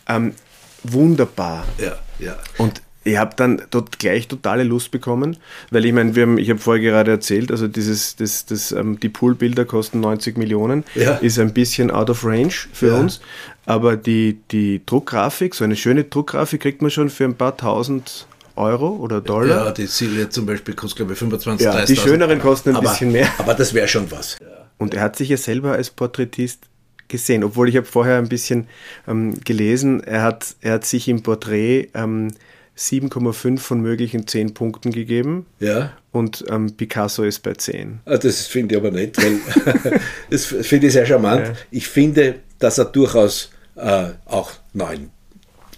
ähm, 0.09 0.35
wunderbar. 0.83 1.67
Ja, 1.79 1.99
ja. 2.19 2.37
Und 2.59 2.83
ich 3.05 3.19
habe 3.19 3.37
dann 3.37 3.62
dort 3.71 3.99
gleich 3.99 4.29
totale 4.29 4.64
Lust 4.64 4.90
bekommen, 4.90 5.37
weil 5.71 5.85
ich 5.85 5.93
meine, 5.93 6.14
wir 6.17 6.23
haben, 6.23 6.38
ich 6.38 6.51
habe 6.51 6.59
vorher 6.59 6.83
gerade 6.83 7.11
erzählt, 7.11 7.51
also 7.51 7.69
dieses, 7.69 8.17
das, 8.17 8.47
das, 8.47 8.73
ähm, 8.73 8.99
die 8.99 9.11
Poolbilder 9.11 9.64
kosten 9.64 10.01
90 10.01 10.38
Millionen, 10.38 10.85
ja. 10.95 11.17
ist 11.17 11.38
ein 11.38 11.53
bisschen 11.53 11.90
out 11.90 12.11
of 12.11 12.25
range 12.25 12.55
für 12.73 12.88
ja. 12.88 12.99
uns, 12.99 13.21
aber 13.67 13.97
die, 13.97 14.38
die 14.51 14.81
Druckgrafik, 14.85 15.55
so 15.55 15.64
eine 15.64 15.77
schöne 15.77 16.05
Druckgrafik 16.05 16.62
kriegt 16.62 16.83
man 16.83 16.90
schon 16.90 17.11
für 17.11 17.25
ein 17.25 17.35
paar 17.35 17.57
tausend 17.57 18.27
Euro 18.57 18.90
oder 18.90 19.21
Dollar. 19.21 19.67
Ja, 19.67 19.73
die 19.73 19.87
Silja 19.87 20.31
zum 20.31 20.47
Beispiel 20.47 20.75
kostet 20.75 20.99
glaube 20.99 21.12
ich 21.12 21.19
25, 21.19 21.64
Ja, 21.64 21.85
die 21.85 21.97
schöneren 21.97 22.38
kosten 22.40 22.71
ein 22.71 22.77
aber, 22.77 22.90
bisschen 22.90 23.12
mehr. 23.12 23.29
Aber 23.38 23.55
das 23.55 23.75
wäre 23.75 23.88
schon 23.88 24.11
was. 24.11 24.38
Und 24.79 24.95
er 24.95 25.03
hat 25.03 25.17
sich 25.17 25.29
ja 25.29 25.37
selber 25.37 25.73
als 25.73 25.90
Porträtist 25.90 26.61
gesehen, 27.09 27.45
obwohl 27.45 27.69
ich 27.69 27.77
habe 27.77 27.87
vorher 27.87 28.19
ein 28.19 28.29
bisschen 28.29 28.67
ähm, 29.07 29.38
gelesen, 29.45 30.03
er 30.03 30.23
hat, 30.23 30.57
er 30.61 30.75
hat 30.75 30.85
sich 30.85 31.09
im 31.09 31.23
Porträt 31.23 31.88
ähm, 31.95 32.33
7,5 32.76 33.58
von 33.58 33.80
möglichen 33.80 34.26
10 34.26 34.54
Punkten 34.54 34.90
gegeben. 34.90 35.46
Ja. 35.60 35.92
Und 36.12 36.44
ähm, 36.48 36.76
Picasso 36.76 37.22
ist 37.24 37.40
bei 37.42 37.54
10. 37.54 38.00
Ah, 38.04 38.16
das 38.16 38.46
finde 38.46 38.74
ich 38.74 38.80
aber 38.80 38.90
nicht, 38.90 39.16
weil 39.16 40.00
das 40.30 40.46
finde 40.46 40.88
ich 40.88 40.92
sehr 40.92 41.06
charmant. 41.06 41.46
Ja. 41.46 41.54
Ich 41.70 41.88
finde, 41.88 42.37
dass 42.58 42.78
er 42.78 42.87
durchaus 42.87 43.50
äh, 43.76 44.10
auch 44.26 44.52
9 44.72 45.10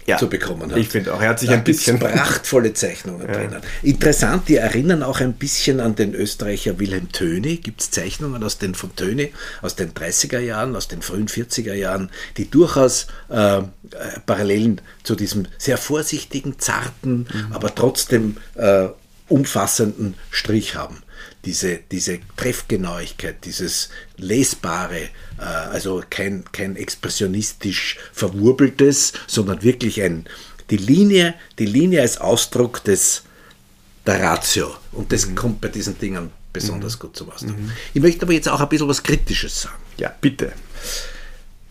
ja, 0.07 0.17
zu 0.17 0.29
bekommen 0.29 0.71
hat. 0.71 0.77
Ich 0.77 0.87
finde 0.87 1.13
auch, 1.13 1.21
er 1.21 1.29
hat 1.29 1.39
sich 1.39 1.49
da 1.49 1.55
ein 1.55 1.63
bisschen. 1.63 1.99
prachtvolle 1.99 2.73
Zeichnungen 2.73 3.27
ja. 3.27 3.33
drinnen. 3.33 3.61
Interessant, 3.83 4.47
die 4.47 4.55
erinnern 4.55 5.03
auch 5.03 5.19
ein 5.19 5.33
bisschen 5.33 5.81
an 5.81 5.95
den 5.95 6.13
Österreicher 6.13 6.79
Wilhelm 6.79 7.11
Töni. 7.11 7.57
Gibt 7.57 7.81
es 7.81 7.91
Zeichnungen 7.91 8.41
aus 8.43 8.57
den 8.57 8.73
von 8.73 8.95
Töni, 8.95 9.33
aus 9.61 9.75
den 9.75 9.93
30er 9.93 10.39
Jahren, 10.39 10.75
aus 10.75 10.87
den 10.87 11.01
frühen 11.01 11.27
40er 11.27 11.73
Jahren, 11.73 12.09
die 12.37 12.49
durchaus 12.49 13.07
äh, 13.29 13.57
äh, 13.57 13.63
Parallelen 14.25 14.81
zu 15.03 15.15
diesem 15.15 15.47
sehr 15.57 15.77
vorsichtigen, 15.77 16.57
zarten, 16.57 17.27
mhm. 17.31 17.51
aber 17.51 17.75
trotzdem 17.75 18.37
äh, 18.55 18.87
umfassenden 19.29 20.15
Strich 20.31 20.75
haben. 20.75 21.03
diese, 21.45 21.79
diese 21.91 22.19
Treffgenauigkeit, 22.35 23.45
dieses 23.45 23.89
Lesbare, 24.17 25.09
äh, 25.37 25.41
also 25.41 26.03
kein, 26.09 26.43
kein 26.51 26.75
expressionistisch 26.75 27.97
verwurbeltes, 28.11 29.13
sondern 29.27 29.63
wirklich 29.63 30.01
ein, 30.01 30.25
die 30.69 30.77
Linie, 30.77 31.35
die 31.57 31.65
Linie 31.65 32.01
als 32.01 32.17
Ausdruck 32.17 32.83
des, 32.83 33.23
der 34.05 34.21
Ratio. 34.21 34.75
Und 34.91 35.11
das 35.13 35.25
mhm. 35.25 35.35
kommt 35.35 35.61
bei 35.61 35.69
diesen 35.69 35.97
Dingen 35.97 36.31
besonders 36.51 36.95
mhm. 36.95 36.99
gut 36.99 37.15
zum 37.15 37.31
Ausdruck. 37.31 37.57
Mhm. 37.57 37.71
Ich 37.93 38.01
möchte 38.01 38.23
aber 38.23 38.33
jetzt 38.33 38.49
auch 38.49 38.59
ein 38.59 38.69
bisschen 38.69 38.89
was 38.89 39.01
Kritisches 39.01 39.61
sagen. 39.61 39.81
Ja, 39.97 40.13
bitte. 40.19 40.51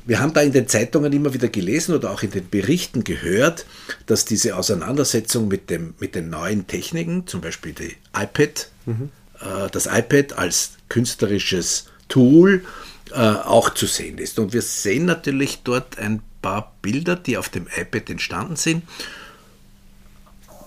Wir 0.07 0.21
haben 0.21 0.33
da 0.33 0.41
in 0.41 0.53
den 0.53 0.69
Zeitungen 0.69 1.13
immer 1.13 1.35
wieder 1.35 1.49
gelesen 1.49 1.95
oder 1.95 2.13
auch 2.13 2.23
in 2.23 2.31
den 2.31 2.49
Berichten 2.49 3.03
gehört, 3.03 3.67
dass 4.07 4.25
diese 4.25 4.57
Auseinandersetzung 4.57 5.49
mit, 5.49 5.69
dem, 5.69 5.95
mit 5.99 6.15
den 6.15 6.31
neuen 6.31 6.69
Techniken, 6.69 7.27
zum 7.27 7.41
Beispiel 7.41 7.73
die 7.73 7.97
iPad, 8.17 8.71
mhm. 8.87 9.11
äh, 9.41 9.69
das 9.71 9.87
iPad 9.87 10.35
als 10.39 10.75
künstlerisches 10.89 11.87
Tool 12.09 12.65
äh, 13.11 13.17
auch 13.17 13.71
zu 13.71 13.87
sehen 13.87 14.19
ist. 14.19 14.39
Und 14.39 14.53
wir 14.53 14.63
sehen 14.63 15.07
natürlich 15.07 15.63
dort 15.65 15.99
ein 15.99 16.23
paar 16.41 16.77
Bilder, 16.83 17.17
die 17.17 17.37
auf 17.37 17.49
dem 17.49 17.67
iPad 17.77 18.09
entstanden 18.11 18.55
sind. 18.55 18.85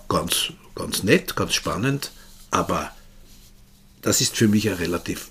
Ganz, 0.09 0.51
ganz 0.75 1.03
nett, 1.03 1.37
ganz 1.37 1.53
spannend, 1.53 2.11
aber 2.51 2.91
das 4.01 4.19
ist 4.19 4.35
für 4.35 4.49
mich 4.49 4.67
eine 4.67 4.79
relativ, 4.79 5.29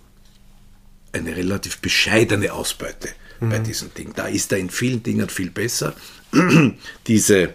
eine 1.12 1.36
relativ 1.36 1.78
bescheidene 1.78 2.54
Ausbeute 2.54 3.10
mhm. 3.40 3.50
bei 3.50 3.58
diesem 3.58 3.92
Ding. 3.94 4.12
Da 4.14 4.26
ist 4.26 4.52
er 4.52 4.58
in 4.58 4.70
vielen 4.70 5.02
Dingen 5.02 5.28
viel 5.28 5.50
besser. 5.50 5.94
diese, 7.06 7.50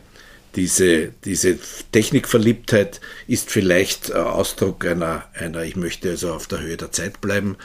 diese, 0.55 1.09
diese 1.23 1.57
Technikverliebtheit 1.91 3.01
ist 3.27 3.51
vielleicht 3.51 4.13
Ausdruck 4.13 4.85
einer, 4.85 5.25
einer, 5.33 5.63
ich 5.63 5.75
möchte 5.75 6.09
also 6.11 6.33
auf 6.33 6.47
der 6.47 6.61
Höhe 6.61 6.77
der 6.77 6.91
Zeit 6.91 7.21
bleiben, 7.21 7.57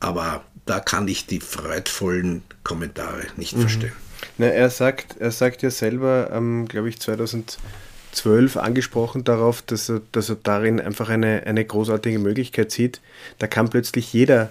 aber 0.00 0.44
da 0.64 0.80
kann 0.80 1.08
ich 1.08 1.26
die 1.26 1.40
freudvollen 1.40 2.42
Kommentare 2.64 3.26
nicht 3.36 3.56
mhm. 3.56 3.60
verstehen. 3.62 3.92
Na, 4.38 4.46
er, 4.46 4.70
sagt, 4.70 5.16
er 5.18 5.30
sagt 5.30 5.62
ja 5.62 5.70
selber, 5.70 6.30
ähm, 6.32 6.66
glaube 6.68 6.88
ich, 6.88 7.00
2012 7.00 8.56
angesprochen 8.56 9.24
darauf, 9.24 9.62
dass 9.62 9.88
er, 9.88 10.02
dass 10.12 10.28
er 10.28 10.36
darin 10.42 10.80
einfach 10.80 11.08
eine, 11.08 11.44
eine 11.46 11.64
großartige 11.64 12.18
Möglichkeit 12.18 12.70
sieht. 12.70 13.00
Da 13.38 13.46
kann 13.46 13.70
plötzlich 13.70 14.12
jeder 14.12 14.50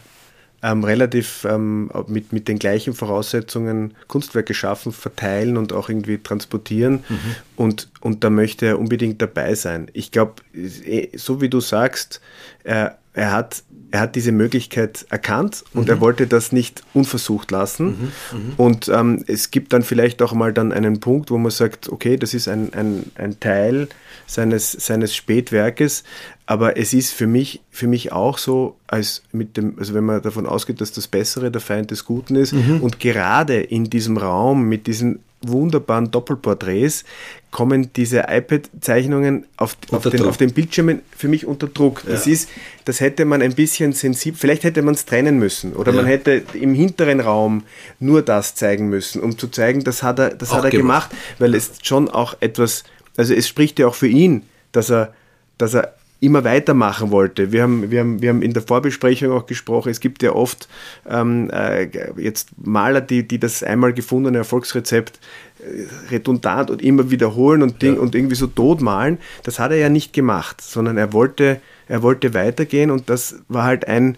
ähm, 0.66 0.84
relativ 0.84 1.46
ähm, 1.48 1.92
mit, 2.08 2.34
mit 2.34 2.48
den 2.48 2.58
gleichen 2.58 2.96
Voraussetzungen 2.96 3.94
Kunstwerke 4.08 4.56
schaffen, 4.56 4.92
verteilen 4.92 5.58
und 5.58 5.72
auch 5.74 5.90
irgendwie 5.90 6.18
transportieren. 6.18 7.04
Mhm. 7.08 7.36
Und, 7.56 7.90
und 8.02 8.24
da 8.24 8.32
möchte 8.32 8.66
er 8.66 8.80
unbedingt 8.80 9.22
dabei 9.22 9.54
sein. 9.54 9.92
Ich 9.94 10.12
glaube, 10.12 10.42
eh, 10.56 11.16
so 11.16 11.40
wie 11.40 11.50
du 11.50 11.60
sagst, 11.60 12.20
äh, 12.64 12.90
er 13.16 13.32
hat, 13.32 13.64
er 13.92 14.02
hat 14.02 14.16
diese 14.16 14.32
Möglichkeit 14.32 15.06
erkannt 15.10 15.64
und 15.74 15.84
mhm. 15.84 15.90
er 15.90 16.02
wollte 16.02 16.28
das 16.28 16.52
nicht 16.52 16.84
unversucht 16.94 17.50
lassen. 17.50 18.12
Mhm. 18.32 18.38
Mhm. 18.38 18.54
Und 18.58 18.88
ähm, 18.90 19.24
es 19.28 19.52
gibt 19.52 19.74
dann 19.74 19.84
vielleicht 19.84 20.22
auch 20.22 20.34
mal 20.34 20.54
dann 20.54 20.74
einen 20.74 21.00
Punkt, 21.00 21.32
wo 21.32 21.38
man 21.38 21.52
sagt, 21.52 21.90
okay, 21.90 22.18
das 22.18 22.34
ist 22.34 22.48
ein, 22.48 22.74
ein, 22.74 23.12
ein 23.16 23.40
Teil 23.40 23.88
seines, 24.28 24.72
seines 24.72 25.16
Spätwerkes, 25.16 26.04
aber 26.46 26.78
es 26.78 26.94
ist 26.94 27.14
für 27.14 27.28
mich, 27.28 27.62
für 27.72 27.88
mich 27.88 28.12
auch 28.12 28.38
so, 28.38 28.76
als 28.88 29.24
mit 29.32 29.56
dem, 29.58 29.80
also 29.80 29.94
wenn 29.94 30.04
man 30.04 30.22
davon 30.22 30.46
ausgeht, 30.46 30.82
dass 30.82 30.92
das 30.92 31.08
Bessere 31.08 31.50
der 31.50 31.62
Feind 31.62 31.92
des 31.92 32.06
Guten 32.06 32.36
ist 32.36 32.54
mhm. 32.54 32.82
und 32.82 33.00
gerade 33.00 33.62
in 33.62 33.90
diesem 33.90 34.18
Raum 34.18 34.68
mit 34.68 34.88
diesen 34.88 35.20
wunderbaren 35.48 36.12
Doppelporträts 36.12 37.04
kommen 37.52 37.94
diese 37.94 38.26
iPad-Zeichnungen 38.28 39.46
auf, 39.56 39.78
auf, 39.92 40.04
den, 40.04 40.26
auf 40.26 40.38
den 40.38 40.52
Bildschirmen 40.54 41.02
für 41.16 41.28
mich 41.28 41.46
unter 41.46 41.68
Druck. 41.68 42.04
Das 42.06 42.26
ja. 42.26 42.34
ist, 42.34 42.50
das 42.84 43.00
hätte 43.00 43.24
man 43.24 43.42
ein 43.42 43.54
bisschen 43.54 43.94
sensibel, 43.94 44.38
vielleicht 44.38 44.64
hätte 44.66 44.82
man 44.82 44.94
es 44.94 45.06
trennen 45.06 45.40
müssen 45.40 45.74
oder 45.74 45.94
ja. 45.94 45.98
man 45.98 46.06
hätte 46.06 46.44
im 46.54 46.74
hinteren 46.74 47.22
Raum 47.22 47.64
nur 48.00 48.22
das 48.22 48.56
zeigen 48.56 48.90
müssen, 48.90 49.22
um 49.22 49.38
zu 49.38 49.48
zeigen, 49.48 49.84
das 49.84 50.04
hat 50.04 50.20
er, 50.20 50.32
das 50.32 50.54
hat 50.54 50.66
er 50.66 50.70
gemacht, 50.70 51.12
weil 51.40 51.56
es 51.56 51.72
schon 51.82 52.10
auch 52.10 52.36
etwas, 52.42 52.84
also 53.16 53.34
es 53.34 53.48
spricht 53.48 53.80
ja 53.80 53.88
auch 53.88 53.96
für 53.96 54.08
ihn, 54.08 54.44
dass 54.74 54.92
er, 54.92 55.14
dass 55.58 55.74
er 55.74 55.96
immer 56.26 56.44
weitermachen 56.44 57.12
wollte. 57.12 57.52
Wir 57.52 57.64
haben, 57.64 57.92
wir, 57.92 58.00
haben, 58.02 58.22
wir 58.22 58.30
haben 58.30 58.42
in 58.42 58.54
der 58.54 58.64
Vorbesprechung 58.64 59.32
auch 59.32 59.46
gesprochen, 59.46 59.90
es 59.90 60.00
gibt 60.00 60.24
ja 60.24 60.34
oft 60.34 60.68
ähm, 61.08 61.50
äh, 61.52 61.88
jetzt 62.18 62.50
Maler, 62.58 63.02
die, 63.02 63.28
die 63.28 63.40
das 63.40 63.64
einmal 63.64 63.94
gefundene 63.94 64.40
Erfolgsrezept 64.40 65.20
äh, 65.60 66.12
redundant 66.12 66.70
und 66.72 66.82
immer 66.82 67.12
wiederholen 67.12 67.62
und, 67.62 67.82
Ding, 67.82 67.96
ja. 67.96 68.02
und 68.02 68.16
irgendwie 68.16 68.36
so 68.36 68.48
tot 68.48 68.82
malen. 68.82 69.20
Das 69.44 69.60
hat 69.60 69.72
er 69.72 69.78
ja 69.78 69.90
nicht 69.90 70.14
gemacht, 70.14 70.62
sondern 70.62 70.98
er 70.98 71.14
wollte, 71.14 71.62
er 71.88 72.02
wollte 72.02 72.34
weitergehen 72.34 72.92
und 72.92 73.10
das 73.10 73.36
war 73.48 73.64
halt 73.64 73.88
ein 73.88 74.18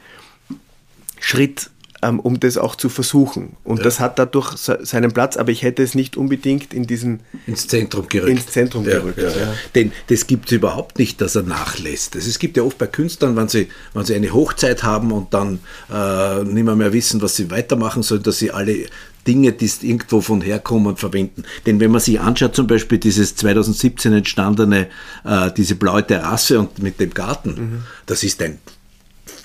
Schritt 1.20 1.70
um 2.01 2.39
das 2.39 2.57
auch 2.57 2.75
zu 2.75 2.89
versuchen. 2.89 3.55
Und 3.63 3.77
ja. 3.77 3.83
das 3.83 3.99
hat 3.99 4.19
dadurch 4.19 4.55
seinen 4.57 5.12
Platz, 5.12 5.38
aber 5.38 5.51
ich 5.51 5.63
hätte 5.63 5.83
es 5.83 5.95
nicht 5.95 6.17
unbedingt 6.17 6.73
in 6.73 6.86
diesen 6.86 7.21
ins 7.45 7.67
Zentrum 7.67 8.07
gerückt. 8.07 8.31
Ins 8.31 8.47
Zentrum 8.47 8.86
ja, 8.86 8.99
gerückt. 8.99 9.19
Ja. 9.19 9.53
Denn 9.75 9.91
das 10.07 10.27
gibt 10.27 10.47
es 10.47 10.51
überhaupt 10.51 10.99
nicht, 10.99 11.21
dass 11.21 11.36
er 11.36 11.43
nachlässt. 11.43 12.15
Es 12.15 12.39
gibt 12.39 12.57
ja 12.57 12.63
oft 12.63 12.77
bei 12.77 12.88
Künstlern, 12.88 13.36
wenn 13.36 13.47
sie, 13.47 13.67
wenn 13.93 14.05
sie 14.05 14.15
eine 14.15 14.33
Hochzeit 14.33 14.83
haben 14.83 15.12
und 15.12 15.33
dann 15.33 15.60
äh, 15.91 16.43
nicht 16.43 16.63
mehr, 16.63 16.75
mehr 16.75 16.93
wissen, 16.93 17.21
was 17.21 17.36
sie 17.36 17.49
weitermachen 17.49 18.03
sollen, 18.03 18.23
dass 18.23 18.39
sie 18.39 18.51
alle 18.51 18.86
Dinge, 19.27 19.51
die 19.51 19.69
irgendwo 19.81 20.21
von 20.21 20.41
herkommen, 20.41 20.95
verwenden. 20.95 21.43
Denn 21.65 21.79
wenn 21.79 21.91
man 21.91 21.99
sich 21.99 22.19
anschaut, 22.19 22.55
zum 22.55 22.67
Beispiel 22.67 22.97
dieses 22.97 23.36
2017 23.36 24.13
entstandene, 24.13 24.88
äh, 25.25 25.51
diese 25.55 25.75
blaue 25.75 26.05
Terrasse 26.05 26.60
und 26.60 26.81
mit 26.81 26.99
dem 26.99 27.13
Garten, 27.13 27.49
mhm. 27.49 27.83
das 28.05 28.23
ist 28.23 28.41
ein 28.41 28.60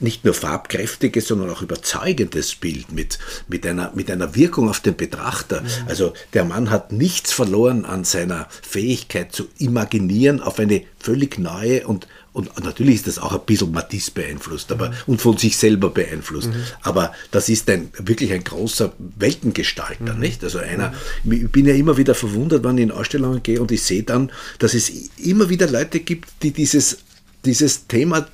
nicht 0.03 0.25
nur 0.25 0.35
farbkräftiges, 0.35 1.29
sondern 1.29 1.51
auch 1.51 1.63
überzeugendes 1.63 2.55
Bild 2.55 2.93
mit, 2.93 3.19
mit, 3.49 3.67
einer, 3.67 3.93
mit 3.95 4.11
einer 4.11 4.35
Wirkung 4.35 4.69
auf 4.69 4.81
den 4.81 4.97
Betrachter. 4.97 5.63
Mhm. 5.63 5.69
Also 5.87 6.13
der 6.35 6.45
Mann 6.45 6.71
hat 6.71 6.93
nichts 6.93 7.33
verloren 7.33 7.85
an 7.85 8.05
seiner 8.05 8.49
Fähigkeit 8.63 9.33
zu 9.33 9.49
imaginieren 9.59 10.41
auf 10.41 10.59
eine 10.59 10.83
völlig 10.99 11.39
neue 11.39 11.87
und 11.87 12.07
und 12.35 12.65
natürlich 12.65 12.95
ist 12.95 13.07
das 13.07 13.19
auch 13.19 13.33
ein 13.33 13.45
bisschen 13.45 13.73
Matisse 13.73 14.11
beeinflusst 14.11 14.73
aber, 14.73 14.89
mhm. 14.89 14.95
und 15.07 15.21
von 15.21 15.37
sich 15.37 15.59
selber 15.59 15.91
beeinflusst. 15.91 16.49
Mhm. 16.49 16.63
Aber 16.81 17.13
das 17.31 17.51
ist 17.51 17.69
ein, 17.69 17.91
wirklich 17.99 18.33
ein 18.33 18.43
großer 18.43 18.95
Weltengestalter, 18.99 20.15
mhm. 20.15 20.21
nicht? 20.21 20.43
Also 20.43 20.59
einer, 20.59 20.95
mhm. 21.25 21.33
ich 21.33 21.51
bin 21.51 21.67
ja 21.67 21.75
immer 21.75 21.99
wieder 21.99 22.15
verwundert, 22.15 22.65
wenn 22.65 22.79
ich 22.79 22.85
in 22.85 22.91
Ausstellungen 22.91 23.43
gehe 23.43 23.61
und 23.61 23.71
ich 23.71 23.83
sehe 23.83 24.03
dann, 24.03 24.33
dass 24.59 24.73
es 24.73 24.91
immer 25.19 25.51
wieder 25.51 25.69
Leute 25.69 26.01
gibt, 26.01 26.31
die 26.43 26.53
dieses, 26.53 26.99
dieses 27.45 27.87
Thema 27.87 28.27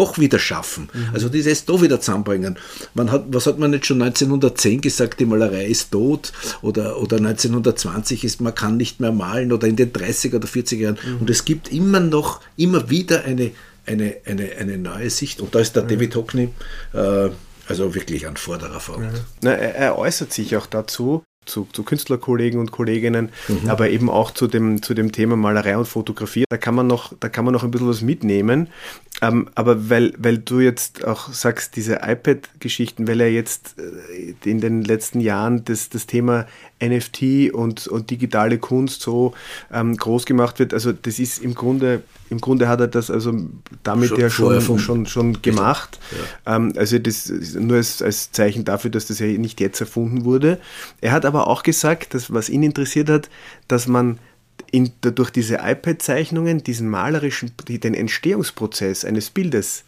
doch 0.00 0.18
wieder 0.18 0.38
schaffen. 0.38 0.88
Mhm. 0.94 1.10
Also 1.12 1.28
dieses 1.28 1.66
doch 1.66 1.82
wieder 1.82 2.00
zusammenbringen. 2.00 2.56
Man 2.94 3.12
hat, 3.12 3.24
was 3.28 3.46
hat 3.46 3.58
man 3.58 3.74
jetzt 3.74 3.86
schon 3.86 4.00
1910 4.00 4.80
gesagt, 4.80 5.20
die 5.20 5.26
Malerei 5.26 5.66
ist 5.66 5.90
tot 5.90 6.32
oder, 6.62 6.96
oder 6.96 7.18
1920 7.18 8.24
ist, 8.24 8.40
man 8.40 8.54
kann 8.54 8.78
nicht 8.78 8.98
mehr 8.98 9.12
malen 9.12 9.52
oder 9.52 9.66
in 9.66 9.76
den 9.76 9.92
30er 9.92 10.36
oder 10.36 10.48
40er 10.48 10.76
Jahren. 10.76 10.98
Mhm. 11.04 11.20
Und 11.20 11.28
es 11.28 11.44
gibt 11.44 11.70
immer 11.70 12.00
noch, 12.00 12.40
immer 12.56 12.88
wieder 12.88 13.24
eine, 13.24 13.50
eine, 13.84 14.16
eine, 14.24 14.52
eine 14.58 14.78
neue 14.78 15.10
Sicht. 15.10 15.42
Und 15.42 15.54
da 15.54 15.60
ist 15.60 15.76
der 15.76 15.82
mhm. 15.82 15.88
David 15.88 16.16
Hockney 16.16 16.48
äh, 16.94 17.28
also 17.68 17.94
wirklich 17.94 18.26
an 18.26 18.36
vorderer 18.36 18.80
Front. 18.80 19.04
Ja. 19.04 19.20
Na, 19.42 19.52
er, 19.52 19.74
er 19.76 19.98
äußert 19.98 20.32
sich 20.32 20.56
auch 20.56 20.66
dazu, 20.66 21.22
zu, 21.50 21.66
zu 21.72 21.82
Künstlerkollegen 21.82 22.60
und 22.60 22.70
Kolleginnen, 22.70 23.30
mhm. 23.48 23.68
aber 23.68 23.90
eben 23.90 24.08
auch 24.08 24.30
zu 24.30 24.46
dem, 24.46 24.82
zu 24.82 24.94
dem 24.94 25.12
Thema 25.12 25.36
Malerei 25.36 25.76
und 25.76 25.86
Fotografie. 25.86 26.44
Da 26.48 26.56
kann 26.56 26.74
man 26.74 26.86
noch, 26.86 27.12
da 27.18 27.28
kann 27.28 27.44
man 27.44 27.52
noch 27.52 27.64
ein 27.64 27.70
bisschen 27.70 27.88
was 27.88 28.02
mitnehmen. 28.02 28.68
Ähm, 29.22 29.48
aber 29.54 29.90
weil, 29.90 30.14
weil 30.16 30.38
du 30.38 30.60
jetzt 30.60 31.04
auch 31.04 31.32
sagst, 31.32 31.76
diese 31.76 32.00
iPad-Geschichten, 32.02 33.06
weil 33.06 33.20
er 33.20 33.30
jetzt 33.30 33.76
äh, 33.78 34.34
in 34.48 34.60
den 34.60 34.82
letzten 34.82 35.20
Jahren 35.20 35.64
das, 35.64 35.90
das 35.90 36.06
Thema 36.06 36.46
NFT 36.82 37.52
und, 37.52 37.86
und 37.86 38.10
digitale 38.10 38.58
Kunst 38.58 39.02
so 39.02 39.34
ähm, 39.72 39.96
groß 39.96 40.26
gemacht 40.26 40.58
wird, 40.58 40.74
also 40.74 40.92
das 40.92 41.18
ist 41.18 41.38
im 41.38 41.54
Grunde 41.54 42.02
im 42.30 42.40
Grunde 42.40 42.68
hat 42.68 42.80
er 42.80 42.86
das 42.86 43.10
also 43.10 43.34
damit 43.82 44.08
schon 44.08 44.20
ja 44.20 44.30
schon, 44.30 44.78
schon, 44.78 45.06
schon 45.06 45.42
gemacht. 45.42 45.98
Ja. 46.46 46.56
Ähm, 46.56 46.72
also 46.76 46.98
das 46.98 47.28
nur 47.28 47.76
als, 47.76 48.00
als 48.00 48.30
Zeichen 48.30 48.64
dafür, 48.64 48.90
dass 48.90 49.06
das 49.06 49.18
ja 49.18 49.26
nicht 49.26 49.60
jetzt 49.60 49.80
erfunden 49.80 50.24
wurde. 50.24 50.60
Er 51.00 51.10
hat 51.10 51.24
aber 51.26 51.48
auch 51.48 51.64
gesagt, 51.64 52.14
dass 52.14 52.32
was 52.32 52.48
ihn 52.48 52.62
interessiert 52.62 53.10
hat, 53.10 53.28
dass 53.66 53.88
man 53.88 54.20
in, 54.70 54.92
durch 55.00 55.30
diese 55.30 55.56
iPad-Zeichnungen 55.56 56.62
diesen 56.62 56.88
malerischen, 56.88 57.50
den 57.68 57.94
Entstehungsprozess 57.94 59.04
eines 59.04 59.30
Bildes 59.30 59.84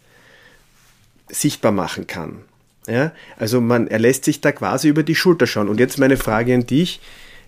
sichtbar 1.29 1.71
machen 1.71 2.07
kann. 2.07 2.41
Ja? 2.87 3.11
Also 3.37 3.61
man, 3.61 3.87
er 3.87 3.99
lässt 3.99 4.25
sich 4.25 4.41
da 4.41 4.51
quasi 4.51 4.87
über 4.87 5.03
die 5.03 5.15
Schulter 5.15 5.47
schauen. 5.47 5.69
Und 5.69 5.79
jetzt 5.79 5.97
meine 5.99 6.17
Frage 6.17 6.53
an 6.53 6.65
dich, 6.65 6.99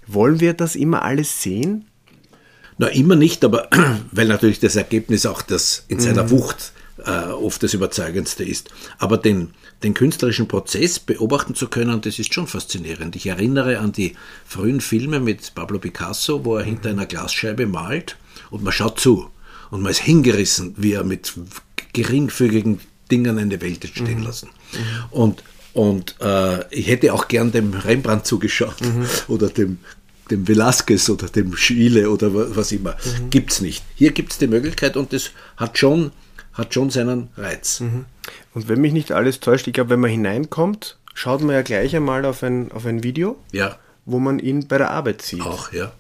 wollen 0.08 0.40
wir 0.40 0.54
das 0.54 0.76
immer 0.76 1.04
alles 1.04 1.42
sehen? 1.42 1.86
Na, 2.78 2.88
immer 2.88 3.16
nicht, 3.16 3.44
aber 3.44 3.70
weil 4.12 4.28
natürlich 4.28 4.60
das 4.60 4.76
Ergebnis 4.76 5.26
auch 5.26 5.42
das 5.42 5.86
in 5.88 6.00
seiner 6.00 6.24
mhm. 6.26 6.32
Wucht 6.32 6.74
äh, 7.06 7.10
oft 7.10 7.64
das 7.64 7.74
Überzeugendste 7.74 8.44
ist. 8.44 8.70
Aber 8.98 9.18
den, 9.18 9.52
den 9.84 9.94
künstlerischen 9.94 10.48
Prozess 10.48 11.00
beobachten 11.00 11.56
zu 11.56 11.68
können, 11.68 12.02
das 12.02 12.20
ist 12.20 12.34
schon 12.34 12.48
faszinierend. 12.48 13.16
Ich 13.16 13.28
erinnere 13.28 13.80
an 13.80 13.92
die 13.92 14.16
frühen 14.46 14.82
Filme 14.82 15.20
mit 15.20 15.56
Pablo 15.56 15.80
Picasso, 15.80 16.44
wo 16.44 16.58
er 16.58 16.64
mhm. 16.64 16.70
hinter 16.70 16.90
einer 16.90 17.06
Glasscheibe 17.06 17.66
malt 17.66 18.18
und 18.52 18.64
man 18.64 18.74
schaut 18.74 19.00
zu 19.00 19.30
und 19.72 19.82
man 19.82 19.92
ist 19.92 20.02
hingerissen, 20.02 20.76
wie 20.78 20.94
er 20.94 21.04
mit 21.04 21.34
geringfügigen 21.94 22.80
Dingen 23.12 23.38
eine 23.38 23.62
Welt 23.62 23.84
entstehen 23.84 24.24
lassen. 24.24 24.50
Und, 25.12 25.44
und 25.74 26.16
äh, 26.22 26.68
ich 26.74 26.88
hätte 26.88 27.14
auch 27.14 27.28
gern 27.28 27.52
dem 27.52 27.74
Rembrandt 27.74 28.26
zugeschaut 28.26 28.78
oder 29.28 29.50
dem 29.50 29.80
dem 30.32 30.48
Velasquez 30.48 31.10
oder 31.10 31.28
dem 31.28 31.56
Schiele 31.56 32.10
oder 32.10 32.56
was 32.56 32.72
immer. 32.72 32.96
Mhm. 32.96 33.30
Gibt 33.30 33.52
es 33.52 33.62
nicht. 33.62 33.84
Hier 33.96 34.12
gibt 34.12 34.32
es 34.32 34.38
die 34.38 34.48
Möglichkeit 34.48 34.98
und 34.98 35.14
das 35.14 35.32
hat 35.58 35.78
schon, 35.78 36.12
hat 36.54 36.74
schon 36.74 36.90
seinen 36.90 37.30
Reiz. 37.38 37.80
Mhm. 37.82 38.06
Und 38.54 38.68
wenn 38.68 38.82
mich 38.82 38.94
nicht 38.94 39.12
alles 39.12 39.40
täuscht, 39.40 39.68
ich 39.68 39.74
glaube, 39.74 39.92
wenn 39.92 40.00
man 40.00 40.10
hineinkommt, 40.10 40.98
schaut 41.14 41.42
man 41.42 41.56
ja 41.56 41.62
gleich 41.62 41.96
einmal 41.96 42.26
auf 42.26 42.44
ein, 42.44 42.72
auf 42.72 42.86
ein 42.86 43.04
Video, 43.04 43.38
ja. 43.52 43.78
wo 44.06 44.20
man 44.20 44.40
ihn 44.40 44.68
bei 44.68 44.78
der 44.78 44.92
Arbeit 44.92 45.22
sieht. 45.22 45.42
Auch, 45.42 45.72
ja. 45.72 45.92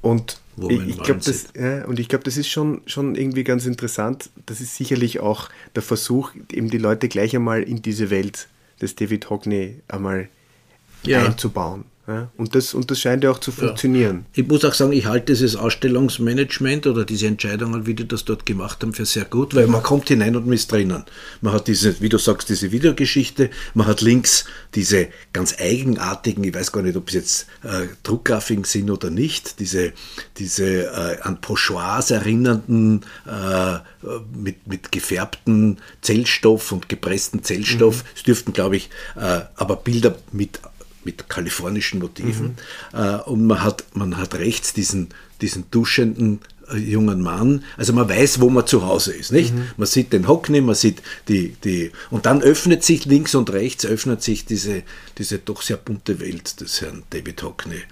Und 0.00 0.38
ich, 0.56 1.02
glaube, 1.02 1.20
das, 1.24 1.48
ja, 1.56 1.84
und 1.86 1.98
ich 1.98 2.08
glaube, 2.08 2.24
das 2.24 2.36
ist 2.36 2.48
schon, 2.48 2.82
schon 2.86 3.14
irgendwie 3.14 3.44
ganz 3.44 3.64
interessant. 3.64 4.30
Das 4.46 4.60
ist 4.60 4.76
sicherlich 4.76 5.20
auch 5.20 5.48
der 5.74 5.82
Versuch, 5.82 6.32
eben 6.52 6.68
die 6.68 6.78
Leute 6.78 7.08
gleich 7.08 7.34
einmal 7.34 7.62
in 7.62 7.80
diese 7.80 8.10
Welt 8.10 8.48
des 8.80 8.94
David 8.94 9.30
Hockney 9.30 9.80
einmal 9.88 10.28
ja. 11.04 11.24
einzubauen. 11.24 11.84
Ja, 12.08 12.32
und, 12.36 12.56
das, 12.56 12.74
und 12.74 12.90
das 12.90 13.00
scheint 13.00 13.22
ja 13.22 13.30
auch 13.30 13.38
zu 13.38 13.52
funktionieren. 13.52 14.26
Ja. 14.34 14.42
Ich 14.42 14.48
muss 14.48 14.64
auch 14.64 14.74
sagen, 14.74 14.92
ich 14.92 15.06
halte 15.06 15.32
dieses 15.32 15.54
Ausstellungsmanagement 15.54 16.88
oder 16.88 17.04
diese 17.04 17.28
Entscheidungen, 17.28 17.86
wie 17.86 17.94
die 17.94 18.08
das 18.08 18.24
dort 18.24 18.44
gemacht 18.44 18.82
haben, 18.82 18.92
für 18.92 19.06
sehr 19.06 19.24
gut, 19.24 19.54
weil 19.54 19.68
man 19.68 19.84
kommt 19.84 20.08
hinein 20.08 20.34
und 20.34 20.46
man 20.46 20.54
ist 20.54 20.72
drinnen. 20.72 21.04
Man 21.42 21.52
hat 21.52 21.68
diese, 21.68 22.00
wie 22.00 22.08
du 22.08 22.18
sagst, 22.18 22.48
diese 22.48 22.72
Videogeschichte, 22.72 23.50
man 23.74 23.86
hat 23.86 24.00
links 24.00 24.46
diese 24.74 25.08
ganz 25.32 25.54
eigenartigen, 25.60 26.42
ich 26.42 26.52
weiß 26.52 26.72
gar 26.72 26.82
nicht, 26.82 26.96
ob 26.96 27.06
es 27.06 27.14
jetzt 27.14 27.46
äh, 27.62 27.86
Druckgrafiken 28.02 28.64
sind 28.64 28.90
oder 28.90 29.10
nicht, 29.10 29.60
diese, 29.60 29.92
diese 30.38 30.86
äh, 30.86 31.20
an 31.20 31.40
Pochoirs 31.40 32.10
erinnernden, 32.10 33.02
äh, 33.26 33.78
mit, 34.34 34.66
mit 34.66 34.90
gefärbten 34.90 35.78
Zellstoff 36.00 36.72
und 36.72 36.88
gepressten 36.88 37.44
Zellstoff. 37.44 38.02
Mhm. 38.02 38.08
Es 38.16 38.22
dürften, 38.24 38.52
glaube 38.52 38.76
ich, 38.76 38.90
äh, 39.14 39.42
aber 39.54 39.76
Bilder 39.76 40.16
mit 40.32 40.58
mit 41.04 41.28
kalifornischen 41.28 42.00
Motiven. 42.00 42.56
Mhm. 42.92 42.98
Äh, 42.98 43.16
und 43.22 43.46
man 43.46 43.62
hat, 43.62 43.84
man 43.94 44.16
hat 44.16 44.34
rechts 44.34 44.72
diesen, 44.72 45.08
diesen 45.40 45.70
duschenden 45.70 46.40
äh, 46.70 46.76
jungen 46.76 47.20
Mann. 47.20 47.64
Also 47.76 47.92
man 47.92 48.08
weiß, 48.08 48.40
wo 48.40 48.50
man 48.50 48.66
zu 48.66 48.86
Hause 48.86 49.12
ist, 49.12 49.32
nicht? 49.32 49.54
Mhm. 49.54 49.68
Man 49.76 49.86
sieht 49.86 50.12
den 50.12 50.28
Hockney, 50.28 50.60
man 50.60 50.74
sieht 50.74 51.02
die, 51.28 51.56
die, 51.64 51.92
und 52.10 52.26
dann 52.26 52.42
öffnet 52.42 52.84
sich 52.84 53.04
links 53.04 53.34
und 53.34 53.50
rechts, 53.52 53.84
öffnet 53.84 54.22
sich 54.22 54.44
diese, 54.44 54.82
diese 55.18 55.38
doch 55.38 55.62
sehr 55.62 55.76
bunte 55.76 56.20
Welt 56.20 56.60
des 56.60 56.80
Herrn 56.80 57.02
David 57.10 57.42
Hockney. 57.42 57.82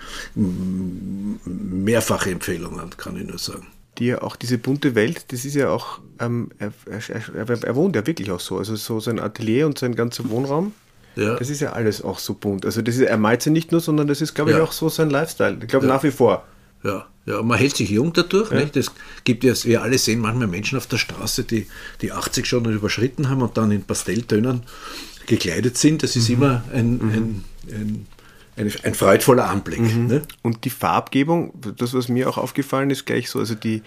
Mehrfache 1.44 2.31
Empfehlungen, 2.31 2.90
kann 2.96 3.16
ich 3.16 3.27
nur 3.27 3.38
sagen 3.38 3.66
die 3.99 4.07
ja 4.07 4.23
auch 4.23 4.35
diese 4.35 4.57
bunte 4.57 4.94
Welt, 4.94 5.27
das 5.29 5.44
ist 5.44 5.55
ja 5.55 5.68
auch, 5.68 6.01
ähm, 6.20 6.51
er, 6.59 6.73
er, 6.87 7.64
er, 7.64 7.77
wohnt 7.77 7.94
ja 7.94 8.07
wirklich 8.07 8.31
auch 8.31 8.40
so. 8.40 8.57
Also 8.57 8.75
so 8.75 8.99
sein 8.99 9.20
Atelier 9.20 9.66
und 9.66 9.79
sein 9.79 9.94
ganzer 9.94 10.31
Wohnraum 10.31 10.73
ja. 11.20 11.35
Das 11.37 11.50
ist 11.50 11.61
ja 11.61 11.72
alles 11.72 12.02
auch 12.02 12.18
so 12.18 12.35
bunt. 12.35 12.64
Also 12.64 12.80
das 12.80 12.96
ist, 12.96 13.02
er 13.02 13.18
meint 13.18 13.42
sie 13.42 13.50
nicht 13.50 13.72
nur, 13.72 13.80
sondern 13.80 14.06
das 14.06 14.22
ist, 14.22 14.35
glaube 14.35 14.52
ich, 14.52 14.56
auch 14.56 14.72
so 14.72 14.88
sein 14.88 15.11
Lifestyle. 15.11 15.59
Ich 15.61 15.68
glaube 15.68 15.87
nach 15.87 16.02
wie 16.02 16.11
vor. 16.11 16.44
Ja, 16.83 17.06
ja, 17.26 17.42
man 17.42 17.59
hält 17.59 17.76
sich 17.76 17.90
jung 17.90 18.14
dadurch. 18.14 18.50
Ja. 18.50 18.61
Nicht? 18.61 18.74
Es 18.76 18.90
gibt 19.24 19.44
ja, 19.44 19.52
wir 19.64 19.83
alle 19.83 19.98
sehen 19.98 20.20
manchmal 20.20 20.48
Menschen 20.48 20.78
auf 20.78 20.87
der 20.87 20.96
Straße, 20.96 21.44
die 21.44 21.66
die 22.00 22.12
80 22.12 22.46
schon 22.46 22.64
überschritten 22.64 23.28
haben 23.28 23.42
und 23.42 23.59
dann 23.59 23.70
in 23.70 23.83
Pastelltönen 23.83 24.62
gekleidet 25.26 25.76
sind. 25.76 26.02
Das 26.02 26.16
ist 26.16 26.30
mhm. 26.30 26.37
immer 26.37 26.64
ein, 26.72 26.92
mhm. 26.92 27.44
ein, 27.68 28.06
ein, 28.56 28.72
ein, 28.83 28.94
freudvoller 28.94 29.48
Anblick. 29.48 29.80
Mhm. 29.80 30.06
Ne? 30.06 30.22
Und 30.40 30.64
die 30.64 30.70
Farbgebung, 30.70 31.52
das, 31.76 31.92
was 31.92 32.09
mir 32.09 32.30
auch 32.30 32.38
aufgefallen 32.38 32.88
ist, 32.88 33.04
gleich 33.04 33.28
so, 33.28 33.40
also 33.40 33.54
die, 33.54 33.83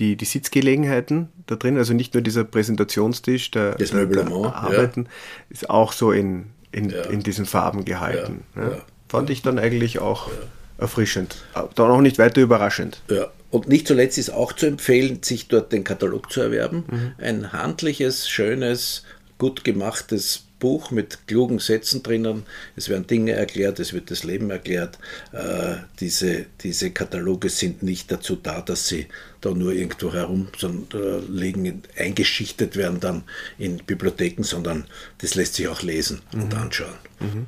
die, 0.00 0.16
die 0.16 0.24
Sitzgelegenheiten 0.24 1.28
da 1.46 1.54
drin, 1.54 1.78
also 1.78 1.94
nicht 1.94 2.14
nur 2.14 2.22
dieser 2.24 2.42
Präsentationstisch, 2.42 3.52
der, 3.52 3.76
das 3.76 3.90
der, 3.90 4.06
der 4.06 4.26
Arbeiten, 4.26 5.04
ja. 5.04 5.10
ist 5.50 5.70
auch 5.70 5.92
so 5.92 6.10
in 6.10 6.46
in, 6.72 6.90
ja. 6.90 7.02
in 7.02 7.22
diesen 7.22 7.46
Farben 7.46 7.84
gehalten. 7.84 8.44
Ja. 8.56 8.62
Ja. 8.62 8.78
Fand 9.08 9.30
ich 9.30 9.42
dann 9.42 9.58
eigentlich 9.58 9.98
auch 9.98 10.30
erfrischend. 10.78 11.36
Dann 11.74 11.90
auch 11.90 12.00
nicht 12.00 12.18
weiter 12.18 12.40
überraschend. 12.40 13.02
Ja. 13.08 13.28
Und 13.50 13.68
nicht 13.68 13.86
zuletzt 13.86 14.16
ist 14.16 14.30
auch 14.30 14.54
zu 14.54 14.66
empfehlen, 14.66 15.22
sich 15.22 15.48
dort 15.48 15.72
den 15.72 15.84
Katalog 15.84 16.32
zu 16.32 16.40
erwerben. 16.40 16.84
Mhm. 16.90 17.12
Ein 17.18 17.52
handliches, 17.52 18.28
schönes, 18.28 19.04
gut 19.36 19.62
gemachtes 19.62 20.44
Buch 20.62 20.92
mit 20.92 21.26
klugen 21.26 21.58
Sätzen 21.58 22.04
drinnen. 22.04 22.44
Es 22.76 22.88
werden 22.88 23.08
Dinge 23.08 23.32
erklärt, 23.32 23.80
es 23.80 23.92
wird 23.92 24.12
das 24.12 24.22
Leben 24.22 24.48
erklärt. 24.50 24.96
Äh, 25.32 25.74
diese, 25.98 26.46
diese 26.60 26.92
Kataloge 26.92 27.48
sind 27.48 27.82
nicht 27.82 28.12
dazu 28.12 28.36
da, 28.36 28.60
dass 28.60 28.86
sie 28.86 29.08
da 29.40 29.50
nur 29.50 29.72
irgendwo 29.72 30.12
herumliegen, 30.12 31.82
eingeschichtet 31.98 32.76
werden 32.76 33.00
dann 33.00 33.24
in 33.58 33.78
Bibliotheken, 33.78 34.44
sondern 34.44 34.84
das 35.18 35.34
lässt 35.34 35.54
sich 35.54 35.66
auch 35.66 35.82
lesen 35.82 36.22
mhm. 36.32 36.42
und 36.44 36.54
anschauen. 36.54 36.94
Mhm. 37.18 37.46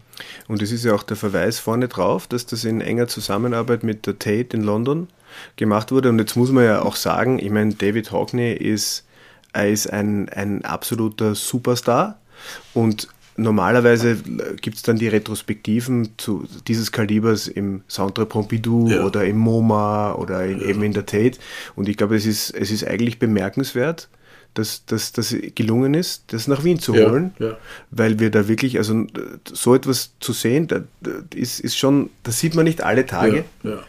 Und 0.49 0.61
es 0.61 0.73
ist 0.73 0.85
ja 0.85 0.93
auch 0.93 1.05
der 1.05 1.17
Verweis 1.17 1.61
vorne 1.61 1.87
drauf, 1.87 2.27
dass 2.27 2.47
das 2.47 2.65
in 2.65 2.81
enger 2.81 3.07
Zusammenarbeit 3.07 3.85
mit 3.85 4.07
der 4.09 4.19
Tate 4.19 4.57
in 4.57 4.65
London 4.65 5.07
gemacht 5.55 5.93
wurde. 5.93 6.09
Und 6.09 6.19
jetzt 6.19 6.35
muss 6.35 6.51
man 6.51 6.65
ja 6.65 6.83
auch 6.83 6.97
sagen, 6.97 7.39
ich 7.39 7.51
meine, 7.51 7.75
David 7.75 8.11
Hockney 8.11 8.55
ist, 8.55 9.05
er 9.53 9.71
ist 9.71 9.87
ein, 9.87 10.29
ein 10.31 10.65
absoluter 10.65 11.37
Superstar 11.37 12.19
und 12.73 13.09
normalerweise 13.37 14.17
gibt 14.61 14.77
es 14.77 14.83
dann 14.83 14.97
die 14.97 15.09
Retrospektiven 15.09 16.11
zu 16.17 16.47
dieses 16.67 16.93
Kalibers 16.93 17.49
im 17.49 17.83
Centre 17.89 18.27
Pompidou 18.27 18.89
ja. 18.89 19.05
oder 19.05 19.25
im 19.25 19.39
MoMA 19.39 20.15
oder 20.15 20.45
in, 20.45 20.61
ja. 20.61 20.69
eben 20.69 20.83
in 20.83 20.93
der 20.93 21.07
Tate. 21.07 21.39
Und 21.75 21.89
ich 21.89 21.97
glaube, 21.97 22.17
es 22.17 22.27
ist, 22.27 22.51
es 22.51 22.71
ist 22.71 22.87
eigentlich 22.87 23.19
bemerkenswert, 23.19 24.09
dass, 24.55 24.87
dass 24.87 25.13
das 25.13 25.35
gelungen 25.57 25.95
ist, 25.95 26.33
das 26.33 26.47
nach 26.47 26.63
Wien 26.63 26.79
zu 26.79 26.95
holen, 26.95 27.35
ja, 27.41 27.49
ja. 27.49 27.59
weil 27.91 28.21
wir 28.21 28.31
da 28.31 28.47
wirklich, 28.47 28.79
also 28.79 29.05
so 29.53 29.75
etwas 29.75 30.13
zu 30.21 30.33
sehen, 30.33 30.69
da, 30.69 30.83
ist, 31.35 31.59
ist 31.59 31.77
schon, 31.77 32.11
das 32.23 32.39
sieht 32.39 32.55
man 32.55 32.65
nicht 32.65 32.83
alle 32.83 33.05
Tage. 33.05 33.45
Ja, 33.65 33.83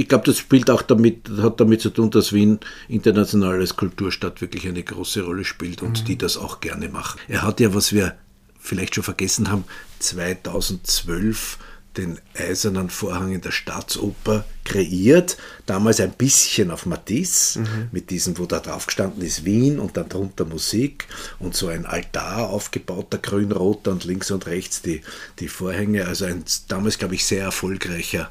ich 0.00 0.08
glaube, 0.08 0.24
das 0.24 0.38
spielt 0.38 0.70
auch 0.70 0.80
damit, 0.80 1.28
hat 1.42 1.60
damit 1.60 1.82
zu 1.82 1.90
tun, 1.90 2.10
dass 2.10 2.32
Wien 2.32 2.58
international 2.88 3.60
als 3.60 3.76
Kulturstadt 3.76 4.40
wirklich 4.40 4.66
eine 4.66 4.82
große 4.82 5.22
Rolle 5.22 5.44
spielt 5.44 5.82
und 5.82 6.00
mhm. 6.00 6.04
die 6.06 6.16
das 6.16 6.38
auch 6.38 6.60
gerne 6.60 6.88
machen. 6.88 7.20
Er 7.28 7.42
hat 7.42 7.60
ja, 7.60 7.74
was 7.74 7.92
wir 7.92 8.16
vielleicht 8.58 8.94
schon 8.94 9.04
vergessen 9.04 9.50
haben, 9.50 9.64
2012 9.98 11.58
den 11.98 12.18
eisernen 12.34 12.88
Vorhang 12.88 13.32
in 13.32 13.42
der 13.42 13.50
Staatsoper 13.50 14.46
kreiert. 14.64 15.36
Damals 15.66 16.00
ein 16.00 16.12
bisschen 16.12 16.70
auf 16.70 16.86
Matisse, 16.86 17.60
mhm. 17.60 17.88
mit 17.92 18.08
diesem, 18.08 18.38
wo 18.38 18.46
da 18.46 18.60
drauf 18.60 18.86
gestanden 18.86 19.22
ist 19.22 19.44
Wien 19.44 19.78
und 19.78 19.98
dann 19.98 20.08
drunter 20.08 20.46
Musik 20.46 21.08
und 21.40 21.54
so 21.54 21.68
ein 21.68 21.84
Altar 21.84 22.48
aufgebauter 22.48 23.18
grün-roter 23.18 23.90
und 23.90 24.04
links 24.04 24.30
und 24.30 24.46
rechts 24.46 24.80
die, 24.80 25.02
die 25.40 25.48
Vorhänge. 25.48 26.06
Also 26.06 26.24
ein 26.24 26.44
damals, 26.68 26.96
glaube 26.96 27.16
ich, 27.16 27.26
sehr 27.26 27.42
erfolgreicher 27.42 28.30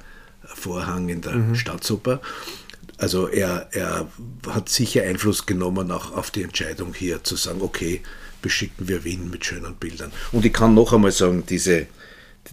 Vorhang 0.56 1.10
in 1.10 1.22
der 1.22 1.34
mhm. 1.34 1.56
Staatsoper. 1.56 2.22
Also 2.98 3.28
er, 3.28 3.70
er 3.72 4.10
hat 4.48 4.68
sicher 4.70 5.04
Einfluss 5.04 5.46
genommen 5.46 5.90
auch 5.92 6.12
auf 6.12 6.32
die 6.32 6.44
Entscheidung 6.44 6.94
hier 6.94 7.24
zu 7.24 7.38
sagen, 7.38 7.62
okay, 7.62 8.02
beschicken 8.42 8.88
wir 8.88 9.04
Wien 9.04 9.30
mit 9.30 9.46
schönen 9.46 9.76
Bildern. 9.76 10.12
Und 10.32 10.46
ich 10.46 10.54
kann 10.54 10.74
noch 10.74 10.94
einmal 10.94 11.12
sagen, 11.12 11.46
diese, 11.48 11.88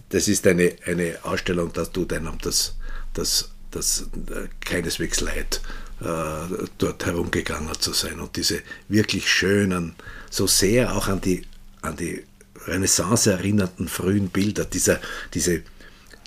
das 0.09 0.27
ist 0.27 0.47
eine, 0.47 0.75
eine 0.85 1.17
Ausstellung, 1.23 1.71
das 1.73 1.91
tut 1.91 2.13
einem 2.13 2.37
das, 2.41 2.75
das, 3.13 3.51
das 3.71 4.09
äh, 4.29 4.47
keineswegs 4.61 5.19
leid, 5.19 5.61
äh, 6.01 6.65
dort 6.77 7.05
herumgegangen 7.05 7.73
zu 7.79 7.93
sein. 7.93 8.19
Und 8.19 8.35
diese 8.37 8.61
wirklich 8.87 9.29
schönen, 9.29 9.95
so 10.29 10.47
sehr 10.47 10.95
auch 10.95 11.07
an 11.07 11.21
die, 11.21 11.43
an 11.81 11.97
die 11.97 12.23
Renaissance 12.65 13.31
erinnernden 13.31 13.87
frühen 13.87 14.29
Bilder, 14.29 14.65
dieser, 14.65 14.99
diese, 15.33 15.63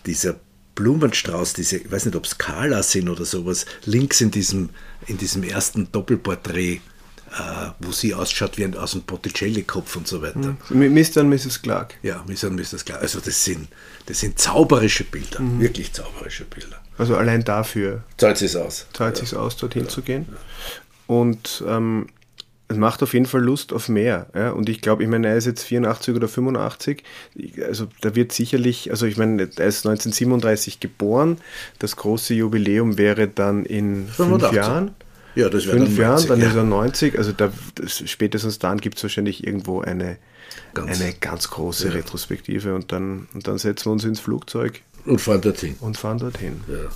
dieser 0.06 0.36
Blumenstrauß, 0.80 1.52
diese, 1.52 1.76
ich 1.76 1.92
weiß 1.92 2.06
nicht, 2.06 2.16
ob 2.16 2.24
es 2.24 2.38
Kala 2.38 2.82
sind 2.82 3.10
oder 3.10 3.26
sowas, 3.26 3.66
links 3.84 4.22
in 4.22 4.30
diesem, 4.30 4.70
in 5.06 5.18
diesem 5.18 5.42
ersten 5.42 5.92
Doppelporträt 5.92 6.80
äh, 7.32 7.70
wo 7.78 7.92
sie 7.92 8.12
ausschaut 8.12 8.58
wie 8.58 8.64
ein, 8.64 8.76
aus 8.76 8.94
einem 8.94 9.04
Botticelli-Kopf 9.04 9.94
und 9.94 10.08
so 10.08 10.20
weiter. 10.20 10.56
Mhm. 10.68 10.92
Mr. 10.92 11.20
und 11.20 11.28
Mrs. 11.28 11.62
Clark. 11.62 11.94
Ja, 12.02 12.24
Mr. 12.26 12.48
und 12.48 12.56
Mrs. 12.56 12.84
Clark. 12.84 13.02
Also 13.02 13.20
das 13.20 13.44
sind, 13.44 13.68
das 14.06 14.18
sind 14.18 14.38
zauberische 14.38 15.04
Bilder, 15.04 15.40
mhm. 15.40 15.60
wirklich 15.60 15.92
zauberische 15.92 16.44
Bilder. 16.44 16.80
Also 16.98 17.16
allein 17.16 17.44
dafür 17.44 18.02
zahlt 18.16 18.42
es 18.42 18.56
aus. 18.56 18.86
Zahlt 18.92 19.18
ja. 19.18 19.24
sich 19.24 19.36
aus, 19.36 19.56
dorthin 19.56 19.84
ja. 19.84 19.88
zu 19.88 20.02
gehen. 20.02 20.26
Und 21.06 21.62
ähm, 21.68 22.08
es 22.70 22.76
macht 22.76 23.02
auf 23.02 23.14
jeden 23.14 23.26
Fall 23.26 23.42
Lust 23.42 23.72
auf 23.72 23.88
mehr. 23.88 24.28
Ja? 24.32 24.50
Und 24.50 24.68
ich 24.68 24.80
glaube, 24.80 25.02
ich 25.02 25.08
meine, 25.08 25.26
er 25.26 25.36
ist 25.36 25.46
jetzt 25.46 25.64
84 25.64 26.14
oder 26.14 26.28
85. 26.28 27.02
Also 27.66 27.88
da 28.00 28.14
wird 28.14 28.30
sicherlich, 28.30 28.92
also 28.92 29.06
ich 29.06 29.16
meine, 29.16 29.42
er 29.42 29.66
ist 29.66 29.84
1937 29.86 30.78
geboren. 30.78 31.38
Das 31.80 31.96
große 31.96 32.32
Jubiläum 32.34 32.96
wäre 32.96 33.26
dann 33.26 33.64
in 33.64 34.06
85. 34.06 34.48
fünf 34.48 34.52
Jahren. 34.52 34.94
Ja, 35.34 35.48
das 35.48 35.66
wäre 35.66 35.78
Fünf 35.78 35.98
Jahren, 35.98 36.26
dann 36.28 36.40
ja. 36.40 36.48
ist 36.48 36.54
er 36.54 36.64
90. 36.64 37.18
Also 37.18 37.32
da, 37.32 37.52
das, 37.74 38.08
spätestens 38.08 38.58
dann 38.58 38.78
gibt 38.78 38.98
es 38.98 39.02
wahrscheinlich 39.02 39.46
irgendwo 39.46 39.80
eine 39.80 40.18
ganz, 40.74 41.00
eine 41.00 41.12
ganz 41.14 41.50
große 41.50 41.88
ja. 41.88 41.94
Retrospektive 41.94 42.74
und 42.74 42.92
dann, 42.92 43.28
und 43.34 43.46
dann 43.48 43.58
setzen 43.58 43.86
wir 43.86 43.92
uns 43.92 44.04
ins 44.04 44.20
Flugzeug. 44.20 44.82
Und 45.06 45.20
fahren 45.20 45.40
dorthin. 45.40 45.76
Und 45.80 45.96
fahren 45.96 46.18
dorthin. 46.18 46.60
Ja. 46.68 46.88